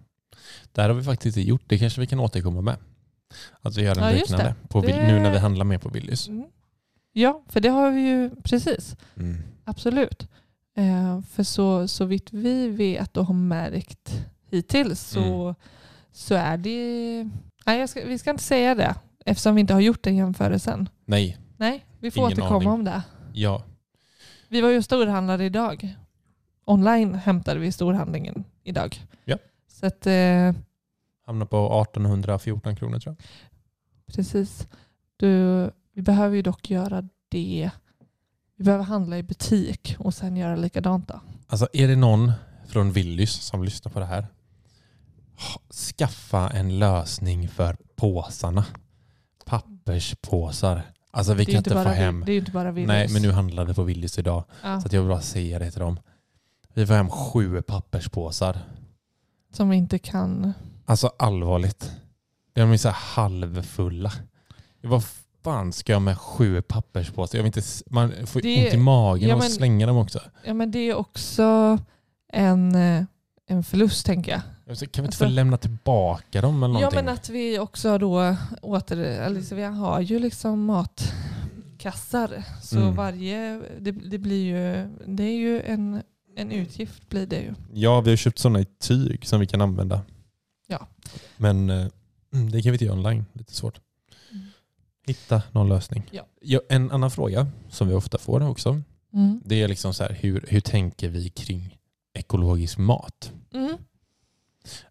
Det 0.72 0.82
här 0.82 0.90
har 0.90 0.96
vi 0.96 1.04
faktiskt 1.04 1.38
inte 1.38 1.50
gjort. 1.50 1.62
Det 1.68 1.78
kanske 1.78 2.02
vi 2.02 2.08
kan 2.08 2.20
återkomma 2.20 2.62
med. 2.62 2.78
Att 3.62 3.78
vi 3.78 3.82
gör 3.82 3.98
en 3.98 4.04
Ja, 4.04 4.12
liknande. 4.20 4.56
På, 4.70 4.82
Det- 4.82 5.08
Nu 5.08 5.20
när 5.20 5.32
vi 5.32 5.38
handlar 5.38 5.66
mer 5.66 5.78
på 5.78 5.90
Willys. 5.90 6.28
Mm. 6.28 6.46
Ja, 7.14 7.44
för 7.48 7.60
det 7.60 7.70
har 7.70 7.92
vi 7.92 8.02
ju 8.02 8.30
precis. 8.44 8.96
Mm. 9.18 9.38
Absolut. 9.66 10.28
Eh, 10.78 11.22
för 11.22 11.44
så, 11.44 11.88
så 11.88 12.06
vitt 12.06 12.34
vi 12.34 12.68
vet 12.68 13.18
och 13.18 13.26
har 13.26 13.34
märkt 13.34 14.26
hittills 14.52 15.02
så, 15.02 15.20
Mm. 15.44 15.56
så 16.12 16.36
är 16.36 16.58
det... 16.58 17.30
Nej, 17.66 17.88
ska, 17.88 18.06
vi 18.06 18.18
ska 18.20 18.30
inte 18.30 18.44
säga 18.44 18.76
det 18.76 18.96
eftersom 19.26 19.56
vi 19.56 19.62
inte 19.62 19.74
har 19.74 19.82
gjort 19.82 20.04
den 20.04 20.16
jämförelsen. 20.16 20.90
Nej, 21.06 21.38
Nej, 21.62 21.86
vi 22.00 22.12
får 22.12 22.22
Ingen 22.22 22.32
återkomma 22.34 22.56
aning. 22.58 22.70
om 22.70 22.84
det. 22.84 23.04
ja. 23.34 23.64
Vi 24.48 24.62
var 24.62 24.70
ju 24.70 24.82
storhandlare 24.82 25.46
idag. 25.46 25.96
Online 26.66 27.16
hämtade 27.16 27.60
vi 27.60 27.72
storhandlingen 27.72 28.44
idag. 28.64 29.08
Ja. 29.26 29.38
Så 29.68 29.86
att, 29.86 30.08
eh, 30.08 30.54
Hamnar 31.26 31.46
på 31.46 31.82
1814 31.82 32.76
kronor 32.76 33.00
tror 33.00 33.16
jag. 33.18 33.28
precis. 34.16 34.68
Du, 35.18 35.70
vi 35.94 36.02
behöver 36.02 36.36
ju 36.36 36.42
dock 36.42 36.70
göra 36.70 37.10
det. 37.30 37.72
Vi 38.56 38.64
behöver 38.64 38.84
handla 38.84 39.18
i 39.18 39.24
butik 39.24 39.96
och 40.00 40.14
sen 40.14 40.38
göra 40.38 40.56
likadant 40.56 41.08
då. 41.08 41.20
Alltså 41.48 41.68
är 41.74 41.88
det 41.88 41.96
någon 41.96 42.32
från 42.68 42.92
Willys 42.92 43.32
som 43.32 43.64
lyssnar 43.64 43.92
på 43.92 44.00
det 44.00 44.06
här? 44.06 44.28
Skaffa 45.70 46.50
en 46.50 46.80
lösning 46.80 47.50
för 47.50 47.78
påsarna. 47.96 48.66
Papperspåsar. 49.46 50.82
Alltså 51.12 51.34
vi 51.34 51.46
det, 51.46 51.52
kan 51.52 51.58
inte 51.58 51.70
få 51.70 51.76
bara, 51.76 51.90
hem... 51.90 52.24
det 52.26 52.32
är 52.32 52.34
ju 52.34 52.40
inte 52.40 52.52
bara 52.52 52.72
Willys. 52.72 52.88
Nej 52.88 53.08
men 53.10 53.22
nu 53.22 53.32
handlade 53.32 53.74
på 53.74 53.84
Willys 53.84 54.20
idag. 54.20 54.44
Ja, 54.64 54.82
Så 54.82 54.88
att 54.88 54.94
jag 54.94 55.02
vill 55.02 55.10
bara 55.10 55.22
säga 55.22 55.60
det 55.60 55.72
till 55.72 55.80
dem. 55.80 56.00
Vi 56.74 56.86
får 56.88 56.94
hem 56.94 57.10
sju 57.10 57.62
papperspåsar. 57.62 58.60
som 59.54 59.70
vi 59.70 59.78
inte 59.78 60.00
kan... 60.00 60.54
Alltså 60.86 61.12
allvarligt. 61.20 61.92
De 62.54 62.72
är 62.72 62.78
så 62.78 62.90
halvfulla. 62.90 64.12
Det 64.82 64.96
f- 64.96 65.22
fan 65.44 65.74
ska 65.74 65.92
jag 65.92 66.02
med 66.02 66.18
sju 66.18 66.62
papperspåsar? 66.62 67.38
Jag 67.38 67.44
vill 67.44 67.54
inte, 67.58 67.62
man 67.90 68.14
får 68.28 68.42
Det- 68.42 68.66
ont 68.66 68.74
i 68.74 68.78
magen 68.78 69.30
ja, 69.30 69.36
och 69.36 69.42
men- 69.42 69.50
slänga 69.50 69.88
dem 69.88 69.98
också. 69.98 70.20
Ja, 70.46 70.54
men 70.54 70.72
det 70.72 70.80
är 70.80 70.96
också 70.96 71.78
en, 72.34 72.76
eh, 72.76 73.04
en 73.48 73.64
förlust 73.64 74.06
tänker 74.06 74.32
jag. 74.32 74.42
Kan 74.76 74.78
vi 74.80 74.86
inte 74.86 75.02
Alltså- 75.02 75.24
få 75.26 75.30
lämna 75.30 75.58
tillbaka 75.58 76.42
dem 76.42 76.64
eller 76.64 76.74
Ja 76.76 76.80
någonting? 76.80 77.06
men 77.06 77.14
att 77.14 77.30
vi 77.30 77.60
också 77.60 77.98
då 77.98 78.36
åter, 78.62 78.98
eller 78.98 79.42
så 79.42 79.56
vi 79.56 79.64
har 79.64 80.00
ju 80.02 80.20
liksom 80.20 80.66
matkassar. 80.66 82.44
Så 82.64 82.78
Mm. 82.78 82.96
varje, 82.96 83.62
det, 83.80 83.92
det 83.92 84.18
blir 84.18 84.44
ju, 84.46 84.90
det 85.08 85.24
är 85.24 85.36
ju 85.38 85.62
en, 85.62 86.02
en 86.36 86.52
utgift 86.52 87.10
blir 87.10 87.26
det 87.28 87.40
ju. 87.40 87.54
Ja, 87.74 88.02
vi 88.02 88.10
har 88.10 88.18
köpt 88.18 88.40
sådana 88.40 88.60
i 88.60 88.66
tyg 88.80 89.26
som 89.28 89.40
vi 89.40 89.48
kan 89.48 89.62
använda. 89.62 90.02
Ja. 90.68 90.88
Men 91.38 91.70
eh, 91.70 91.88
det 92.32 92.62
kan 92.62 92.72
vi 92.72 92.76
inte 92.76 92.86
göra 92.86 92.96
online. 92.98 93.26
Lite 93.34 93.54
svårt. 93.54 93.80
Mm. 94.32 94.44
Hitta 95.08 95.42
någon 95.52 95.70
lösning. 95.70 96.04
Ja. 96.42 96.62
en 96.70 96.92
annan 96.92 97.12
fråga 97.12 97.48
som 97.70 97.88
vi 97.88 97.94
ofta 97.94 98.18
får 98.18 98.42
också. 98.50 98.82
Mm. 99.14 99.42
Det 99.46 99.62
är 99.62 99.68
liksom 99.68 99.94
så 99.94 100.04
här, 100.04 100.18
hur, 100.20 100.46
hur 100.48 100.62
tänker 100.62 101.10
vi 101.10 101.30
kring 101.30 101.78
ekologisk 102.14 102.78
mat? 102.78 103.32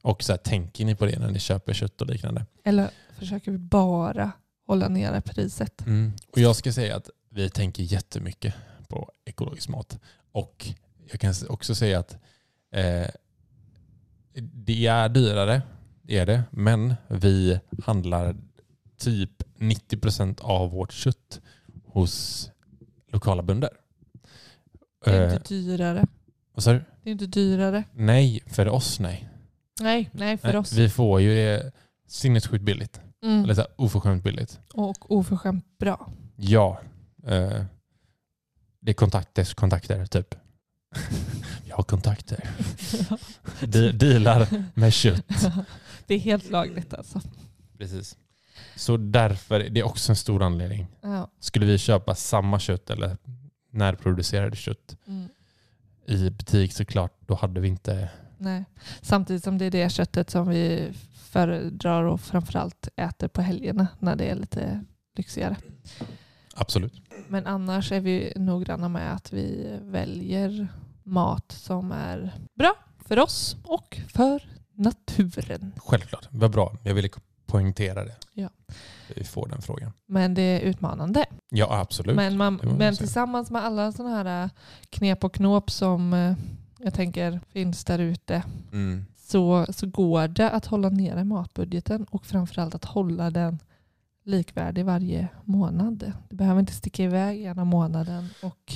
Och 0.02 0.22
så 0.22 0.32
här, 0.32 0.38
tänker 0.38 0.84
ni 0.84 0.94
på 0.94 1.06
det 1.06 1.18
när 1.18 1.30
ni 1.30 1.38
köper 1.38 1.72
kött 1.72 2.00
och 2.00 2.06
liknande? 2.06 2.46
Eller 2.64 2.90
försöker 3.18 3.50
vi 3.52 3.58
bara 3.58 4.32
hålla 4.66 4.88
nere 4.88 5.20
priset? 5.20 5.86
Mm. 5.86 6.12
Och 6.32 6.38
jag 6.38 6.56
ska 6.56 6.72
säga 6.72 6.96
att 6.96 7.10
vi 7.28 7.50
tänker 7.50 7.82
jättemycket 7.82 8.54
på 8.88 9.12
ekologisk 9.24 9.68
mat. 9.68 9.98
Och 10.32 10.66
jag 11.10 11.20
kan 11.20 11.34
också 11.48 11.74
säga 11.74 11.98
att 11.98 12.12
eh, 12.74 13.06
det 14.52 14.86
är 14.86 15.08
dyrare, 15.08 15.62
det 16.02 16.18
är 16.18 16.26
det. 16.26 16.42
Men 16.50 16.94
vi 17.08 17.60
handlar 17.84 18.36
typ 18.98 19.42
90% 19.58 20.40
av 20.40 20.70
vårt 20.70 20.92
kött 20.92 21.40
hos 21.86 22.50
lokala 23.12 23.42
bönder. 23.42 23.70
Det 25.04 25.10
är 25.10 25.26
Eh, 25.28 25.34
inte 25.34 25.48
dyrare. 25.54 26.06
vad 26.54 26.64
sa 26.64 26.72
du? 26.72 26.84
Det 27.02 27.10
är 27.10 27.12
inte 27.12 27.26
dyrare. 27.26 27.84
Nej, 27.92 28.42
för 28.46 28.68
oss 28.68 29.00
nej. 29.00 29.28
Nej, 29.80 30.10
nej 30.12 30.36
för 30.38 30.48
nej 30.48 30.56
oss. 30.56 30.72
Vi 30.72 30.88
får 30.88 31.20
ju 31.20 31.34
det 31.34 31.72
sinnessjukt 32.06 32.64
billigt. 32.64 33.00
Mm. 33.22 33.44
Eller 33.44 33.54
så 33.54 33.60
här, 33.60 33.70
oförskämt 33.76 34.24
billigt. 34.24 34.60
Och 34.74 35.10
oförskämt 35.12 35.64
bra. 35.78 36.08
Ja. 36.36 36.80
Eh, 37.26 37.64
det 38.80 38.90
är 38.90 38.94
kontakter, 38.94 39.54
kontakter 39.54 40.06
typ. 40.06 40.34
Jag 41.68 41.76
har 41.76 41.82
kontakter. 41.82 42.50
De, 43.66 43.92
dealar 43.92 44.64
med 44.74 44.92
kött. 44.92 45.24
det 46.06 46.14
är 46.14 46.18
helt 46.18 46.50
lagligt 46.50 46.94
alltså. 46.94 47.20
Precis. 47.78 48.16
Så 48.76 48.96
därför, 48.96 49.58
det 49.60 49.80
är 49.80 49.84
också 49.84 50.12
en 50.12 50.16
stor 50.16 50.42
anledning. 50.42 50.86
Ja. 51.00 51.30
Skulle 51.40 51.66
vi 51.66 51.78
köpa 51.78 52.14
samma 52.14 52.58
kött 52.58 52.90
eller 52.90 53.16
närproducerade 53.72 54.56
kött 54.56 54.96
Mm. 55.06 55.28
i 56.06 56.30
butik 56.30 56.72
såklart, 56.72 57.12
då 57.26 57.34
hade 57.34 57.60
vi 57.60 57.68
inte... 57.68 58.08
Nej. 58.40 58.64
Samtidigt 59.02 59.44
som 59.44 59.58
det 59.58 59.64
är 59.64 59.70
det 59.70 59.92
köttet 59.92 60.30
som 60.30 60.48
vi 60.48 60.92
föredrar 61.14 62.02
och 62.04 62.20
framförallt 62.20 62.88
äter 62.96 63.28
på 63.28 63.42
helgerna 63.42 63.88
när 63.98 64.16
det 64.16 64.24
är 64.24 64.34
lite 64.34 64.84
lyxigare. 65.16 65.56
Absolut. 66.54 66.92
Men 67.28 67.46
annars 67.46 67.92
är 67.92 68.00
vi 68.00 68.32
noggranna 68.36 68.88
med 68.88 69.14
att 69.14 69.32
vi 69.32 69.78
väljer 69.82 70.68
mat 71.02 71.52
som 71.52 71.92
är 71.92 72.32
bra 72.58 72.74
för 73.06 73.18
oss 73.18 73.56
och 73.64 74.00
för 74.08 74.42
naturen. 74.74 75.72
Självklart. 75.76 76.28
Vad 76.30 76.50
bra. 76.50 76.72
Jag 76.84 76.94
ville 76.94 77.08
poängtera 77.46 78.04
det. 78.04 78.16
Ja. 78.32 78.48
Vi 79.16 79.24
får 79.24 79.48
den 79.48 79.62
frågan. 79.62 79.92
Men 80.06 80.34
det 80.34 80.42
är 80.42 80.60
utmanande. 80.60 81.26
Ja, 81.50 81.80
absolut. 81.80 82.16
Men, 82.16 82.36
man, 82.36 82.60
man 82.62 82.76
men 82.76 82.96
tillsammans 82.96 83.50
med 83.50 83.64
alla 83.64 83.92
sådana 83.92 84.16
här 84.16 84.50
knep 84.90 85.24
och 85.24 85.34
knåp 85.34 85.70
som 85.70 86.14
eh, 86.14 86.34
jag 86.82 86.94
tänker 86.94 87.40
finns 87.52 87.84
där 87.84 87.98
ute 87.98 88.42
Mm. 88.72 89.04
så, 89.16 89.66
så 89.70 89.86
går 89.86 90.28
det 90.28 90.50
att 90.50 90.66
hålla 90.66 90.88
nere 90.88 91.24
matbudgeten 91.24 92.04
och 92.10 92.26
framförallt 92.26 92.74
att 92.74 92.84
hålla 92.84 93.30
den 93.30 93.58
likvärdig 94.24 94.84
varje 94.84 95.28
månad. 95.44 96.12
Det 96.28 96.36
behöver 96.36 96.60
inte 96.60 96.72
sticka 96.72 97.02
iväg 97.04 97.40
ena 97.42 97.64
månaden 97.64 98.28
och 98.42 98.72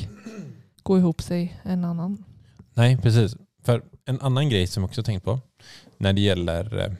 gå 0.82 0.98
ihop 0.98 1.22
sig 1.22 1.60
en 1.62 1.84
annan. 1.84 2.24
Nej, 2.74 2.96
precis. 2.96 3.36
För 3.62 3.82
en 4.04 4.20
annan 4.20 4.48
grej 4.48 4.66
som 4.66 4.82
jag 4.82 4.88
också 4.88 5.02
tänkt 5.02 5.24
på 5.24 5.40
när 5.98 6.12
det 6.12 6.20
gäller, 6.20 6.78
eh, 6.78 6.92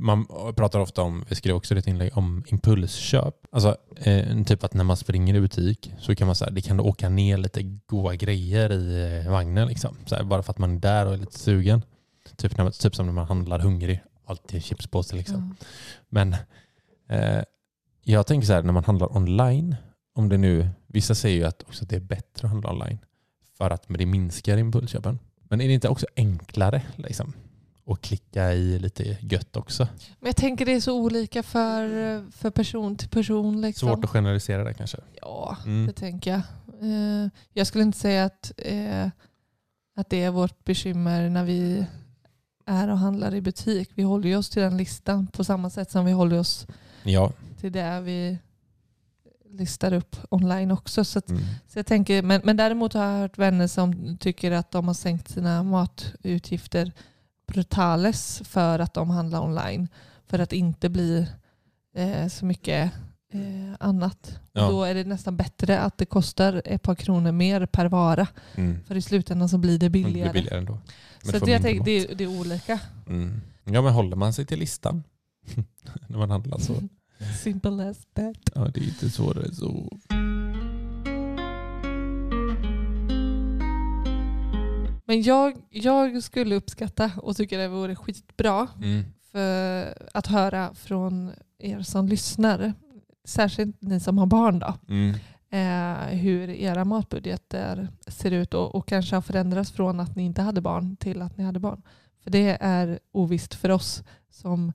man 0.00 0.26
pratar 0.56 0.80
ofta 0.80 1.02
om, 1.02 1.24
vi 1.28 1.34
skrev 1.34 1.56
också 1.56 1.78
ett 1.78 1.86
inlägg 1.86 2.10
om 2.16 2.44
impulsköp. 2.46 3.34
Alltså 3.52 3.76
eh, 3.96 4.42
typ 4.44 4.64
att 4.64 4.74
när 4.74 4.84
man 4.84 4.96
springer 4.96 5.34
i 5.34 5.40
butik 5.40 5.92
så 5.98 6.14
kan 6.14 6.26
man 6.26 6.36
säga, 6.36 6.50
det 6.50 6.60
kan 6.60 6.76
då 6.76 6.84
åka 6.84 7.08
ner 7.08 7.36
lite 7.36 7.62
goda 7.62 8.14
grejer 8.14 8.72
i 8.72 9.22
eh, 9.24 9.32
vagnen 9.32 9.68
liksom. 9.68 9.96
Så 10.06 10.14
här, 10.14 10.24
bara 10.24 10.42
för 10.42 10.50
att 10.50 10.58
man 10.58 10.76
är 10.76 10.80
där 10.80 11.06
och 11.06 11.14
är 11.14 11.18
lite 11.18 11.38
sugen. 11.38 11.82
Typ, 12.36 12.56
när 12.56 12.70
typ 12.70 12.94
som 12.94 13.06
när 13.06 13.12
man 13.12 13.26
handlar 13.26 13.58
hungrig, 13.58 14.02
alltid 14.26 14.54
en 14.54 14.60
chipspåse 14.62 15.16
liksom. 15.16 15.56
Ja. 15.58 15.66
Men 16.08 16.36
eh, 17.08 17.42
jag 18.02 18.26
tänker 18.26 18.46
så 18.46 18.52
här 18.52 18.62
när 18.62 18.72
man 18.72 18.84
handlar 18.84 19.16
online, 19.16 19.76
om 20.14 20.28
det 20.28 20.38
nu, 20.38 20.68
vissa 20.86 21.14
säger 21.14 21.36
ju 21.36 21.44
att 21.44 21.62
också 21.62 21.84
att 21.84 21.90
det 21.90 21.96
är 21.96 22.00
bättre 22.00 22.46
att 22.46 22.50
handla 22.50 22.70
online 22.70 22.98
för 23.58 23.70
att 23.70 23.84
det 23.88 24.06
minskar 24.06 24.56
impulsköpen. 24.56 25.18
Men 25.42 25.60
är 25.60 25.68
det 25.68 25.74
inte 25.74 25.88
också 25.88 26.06
enklare 26.16 26.82
liksom, 26.96 27.32
att 27.92 28.00
klicka 28.02 28.52
i 28.54 28.78
lite 28.78 29.16
gött 29.20 29.56
också? 29.56 29.88
Men 30.20 30.26
jag 30.28 30.36
tänker 30.36 30.66
det 30.66 30.72
är 30.72 30.80
så 30.80 31.00
olika 31.00 31.42
för, 31.42 32.30
för 32.30 32.50
person 32.50 32.96
till 32.96 33.08
person. 33.08 33.60
Liksom. 33.60 33.88
Svårt 33.88 34.04
att 34.04 34.10
generalisera 34.10 34.64
det 34.64 34.74
kanske. 34.74 34.98
Ja, 35.22 35.56
Mm. 35.64 35.86
det 35.86 35.92
tänker 35.92 36.30
jag. 36.30 36.40
Eh, 36.82 37.28
jag 37.52 37.66
skulle 37.66 37.84
inte 37.84 37.98
säga 37.98 38.24
att, 38.24 38.52
eh, 38.56 39.06
att 39.96 40.10
det 40.10 40.22
är 40.22 40.30
vårt 40.30 40.64
bekymmer 40.64 41.28
när 41.30 41.44
vi 41.44 41.84
är 42.66 42.88
och 42.90 42.98
handlar 42.98 43.34
i 43.34 43.40
butik. 43.40 43.90
Vi 43.94 44.02
håller 44.02 44.36
oss 44.36 44.50
till 44.50 44.62
den 44.62 44.76
listan 44.76 45.26
på 45.26 45.44
samma 45.44 45.70
sätt 45.70 45.90
som 45.90 46.04
vi 46.04 46.12
håller 46.12 46.38
oss 46.38 46.66
Ja. 47.02 47.32
till 47.60 47.72
det 47.72 48.00
vi 48.00 48.38
listar 49.52 49.92
upp 49.92 50.16
online 50.30 50.70
också. 50.70 51.04
Så, 51.04 51.18
att, 51.18 51.28
Mm. 51.30 51.42
så 51.68 51.78
jag 51.78 51.86
tänker, 51.86 52.22
men, 52.22 52.40
men 52.44 52.56
däremot 52.56 52.92
har 52.94 53.04
jag 53.04 53.18
hört 53.18 53.38
vänner 53.38 53.66
som 53.66 54.16
tycker 54.16 54.50
att 54.52 54.70
de 54.70 54.86
har 54.86 54.94
sänkt 54.94 55.28
sina 55.30 55.62
matutgifter 55.62 56.92
brutales 57.52 58.42
för 58.44 58.78
att 58.78 58.94
de 58.94 59.10
handlar 59.10 59.40
online. 59.40 59.88
För 60.26 60.38
att 60.38 60.52
inte 60.52 60.88
bli 60.88 61.26
eh, 61.94 62.28
så 62.28 62.44
mycket 62.44 62.92
eh, 63.32 63.74
annat. 63.80 64.38
Ja. 64.52 64.70
Då 64.70 64.84
är 64.84 64.94
det 64.94 65.04
nästan 65.04 65.36
bättre 65.36 65.80
att 65.80 65.98
det 65.98 66.06
kostar 66.06 66.62
ett 66.64 66.82
par 66.82 66.94
kronor 66.94 67.32
mer 67.32 67.66
per 67.66 67.86
vara. 67.86 68.26
Mm. 68.54 68.78
För 68.86 68.94
i 68.96 69.02
slutändan 69.02 69.48
så 69.48 69.58
blir 69.58 69.78
det 69.78 69.86
Men 69.86 69.92
Det 69.92 70.08
billigare. 70.08 70.30
blir 70.32 70.42
billigare 70.42 70.58
ändå. 70.58 70.78
Men 71.24 71.40
så 71.40 71.44
det 71.44 71.52
jag 71.52 71.62
tänker, 71.62 71.84
det, 71.84 72.14
det 72.14 72.24
är 72.24 72.40
olika. 72.40 72.80
Mm. 73.06 73.40
Ja 73.64 73.82
men 73.82 73.92
håller 73.92 74.16
man 74.16 74.32
sig 74.32 74.46
till 74.46 74.58
listan 74.58 75.02
när 76.06 76.18
man 76.18 76.30
handlar 76.30 76.58
så. 76.58 76.74
Simple 77.42 77.90
as 77.90 77.96
that. 78.14 78.36
Ja 78.54 78.68
det 78.74 78.80
är 78.80 78.84
inte 78.84 79.10
svårare 79.10 79.54
så. 79.54 79.98
Men 85.10 85.22
jag, 85.22 85.52
jag 85.70 86.22
skulle 86.22 86.54
uppskatta 86.56 87.10
och 87.16 87.36
tycker 87.36 87.58
det 87.58 87.68
vore 87.68 87.94
skitbra 87.96 88.68
Mm. 88.82 89.04
för 89.32 89.94
att 90.14 90.26
höra 90.26 90.74
från 90.74 91.30
er 91.58 91.80
som 91.82 92.08
lyssnar, 92.08 92.72
särskilt 93.24 93.76
ni 93.82 94.00
som 94.00 94.18
har 94.18 94.26
barn 94.26 94.58
då, 94.58 94.74
Mm. 94.88 95.14
eh, 95.50 96.18
hur 96.18 96.50
era 96.50 96.84
matbudgetar 96.84 97.88
ser 98.06 98.30
ut 98.30 98.54
och, 98.54 98.74
och 98.74 98.88
kanske 98.88 99.14
har 99.16 99.22
förändrats 99.22 99.72
från 99.72 100.00
att 100.00 100.16
ni 100.16 100.22
inte 100.24 100.42
hade 100.42 100.60
barn 100.60 100.96
till 100.96 101.22
att 101.22 101.36
ni 101.36 101.44
hade 101.44 101.58
barn. 101.60 101.82
För 102.22 102.30
det 102.30 102.58
är 102.60 102.98
ovisst 103.12 103.54
för 103.54 103.68
oss 103.68 104.02
som 104.30 104.72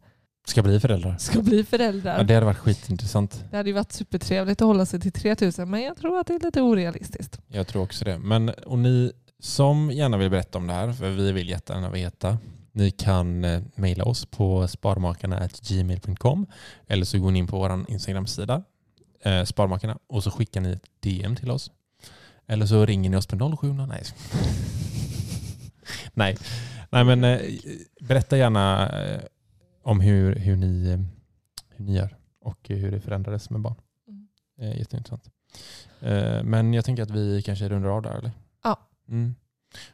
Ska 0.47 0.63
bli 0.63 0.79
föräldrar. 0.79 1.17
ska 1.17 1.41
bli 1.41 1.63
föräldrar. 1.63 2.17
Ja, 2.17 2.23
det 2.23 2.33
hade 2.33 2.45
varit 2.45 2.57
skitintressant. 2.57 3.43
Det 3.51 3.57
hade 3.57 3.69
ju 3.69 3.73
varit 3.73 3.91
supertrevligt 3.91 4.61
att 4.61 4.65
hålla 4.67 4.85
sig 4.85 4.99
till 4.99 5.11
3000 5.11 5.69
men 5.69 5.81
jag 5.81 5.97
tror 5.97 6.19
att 6.19 6.27
det 6.27 6.35
är 6.35 6.39
lite 6.39 6.61
orealistiskt. 6.61 7.39
Jag 7.47 7.67
tror 7.67 7.83
också 7.83 8.05
det. 8.05 8.17
Men 8.19 8.49
och 8.49 8.79
ni 8.79 9.11
som 9.39 9.91
gärna 9.91 10.17
vill 10.17 10.29
berätta 10.29 10.57
om 10.57 10.67
det 10.67 10.73
här, 10.73 10.91
för 10.91 11.09
vi 11.09 11.31
vill 11.31 11.49
jättegärna 11.49 11.89
veta, 11.89 12.37
ni 12.71 12.91
kan 12.91 13.43
eh, 13.43 13.61
mejla 13.75 14.03
oss 14.03 14.25
på 14.25 14.67
sparmakarna.gmail.com 14.67 16.47
eller 16.87 17.05
så 17.05 17.19
går 17.19 17.31
ni 17.31 17.39
in 17.39 17.47
på 17.47 17.59
vår 17.59 17.85
Instagram-sida, 17.91 18.63
eh, 19.21 19.43
Sparmakarna, 19.43 19.97
och 20.07 20.23
så 20.23 20.31
skickar 20.31 20.61
ni 20.61 20.71
ett 20.71 20.85
DM 20.99 21.35
till 21.35 21.51
oss. 21.51 21.71
Eller 22.47 22.65
så 22.65 22.85
ringer 22.85 23.09
ni 23.09 23.17
oss 23.17 23.27
på 23.27 23.57
07 23.57 23.73
Nej. 23.73 24.03
Nej. 26.13 26.37
Nej, 26.89 27.03
men 27.03 27.23
eh, 27.23 27.39
berätta 28.01 28.37
gärna 28.37 28.89
eh, 29.03 29.21
om 29.83 29.99
hur, 29.99 30.35
hur, 30.35 30.55
ni, 30.55 30.89
eh, 30.89 30.99
hur 31.69 31.85
ni 31.85 31.95
gör 31.95 32.17
och 32.41 32.59
hur 32.63 32.91
det 32.91 32.99
förändrades 32.99 33.49
med 33.49 33.61
barn. 33.61 33.75
Mm. 34.07 34.27
Eh, 34.59 34.77
jätteintressant. 34.79 35.29
Men 36.43 36.73
jag 36.73 36.85
tänker 36.85 37.03
att 37.03 37.11
vi 37.11 37.41
kanske 37.41 37.69
rundar 37.69 37.89
av 37.89 38.01
där, 38.01 38.17
eller? 38.17 38.31
Mm. 39.09 39.35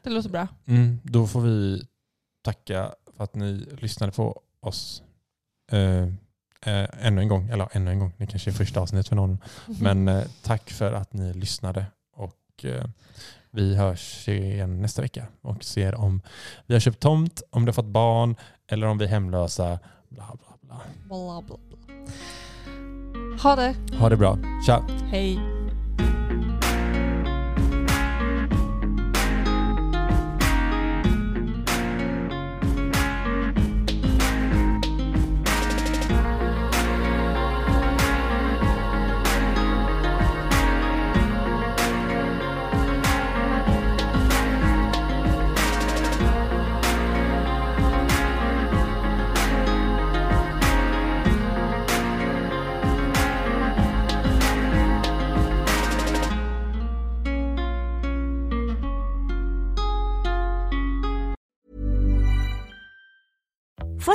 Det 0.04 0.10
låter 0.10 0.30
bra. 0.30 0.48
Mm, 0.66 1.00
då 1.04 1.28
får 1.28 1.42
vi 1.42 1.84
tacka 2.42 2.92
för 3.18 3.24
att 3.24 3.36
ni 3.36 3.66
lyssnade 3.78 4.12
på 4.12 4.42
oss. 4.60 5.04
Eh, 5.72 6.04
eh, 6.66 6.90
ännu 7.00 7.22
en 7.22 7.28
gång, 7.28 7.50
eller 7.50 7.68
ännu 7.72 7.92
en 7.92 8.00
gång, 8.00 8.14
det 8.18 8.28
kanske 8.28 8.50
är 8.50 8.54
första 8.54 8.80
avsnittet 8.80 9.08
för 9.08 9.16
någon. 9.16 9.38
Men 9.82 10.08
eh, 10.08 10.24
tack 10.44 10.70
för 10.70 10.94
att 10.94 11.14
ni 11.14 11.34
lyssnade 11.34 11.86
och 12.16 12.66
eh, 12.66 12.86
vi 13.52 13.76
hörs 13.76 14.28
igen 14.28 14.82
nästa 14.82 15.02
vecka 15.02 15.28
och 15.42 15.64
ser 15.64 15.96
om 15.96 16.22
vi 16.66 16.74
har 16.76 16.80
köpt 16.80 17.00
tomt, 17.00 17.42
om 17.50 17.66
du 17.66 17.70
har 17.70 17.74
fått 17.74 17.86
barn 17.86 18.36
eller 18.68 18.88
om 18.88 18.98
vi 18.98 19.06
är 19.06 19.10
hemlösa. 19.10 19.80
Bla, 20.10 20.38
bla, 20.40 20.58
bla. 20.62 20.82
Bla, 21.06 21.42
bla, 21.42 21.58
bla. 21.58 21.78
Ha 23.44 23.56
det. 23.56 23.76
Ha 24.00 24.10
det 24.10 24.18
bra. 24.18 24.38
Tja! 24.66 24.86
Hej. 25.12 25.61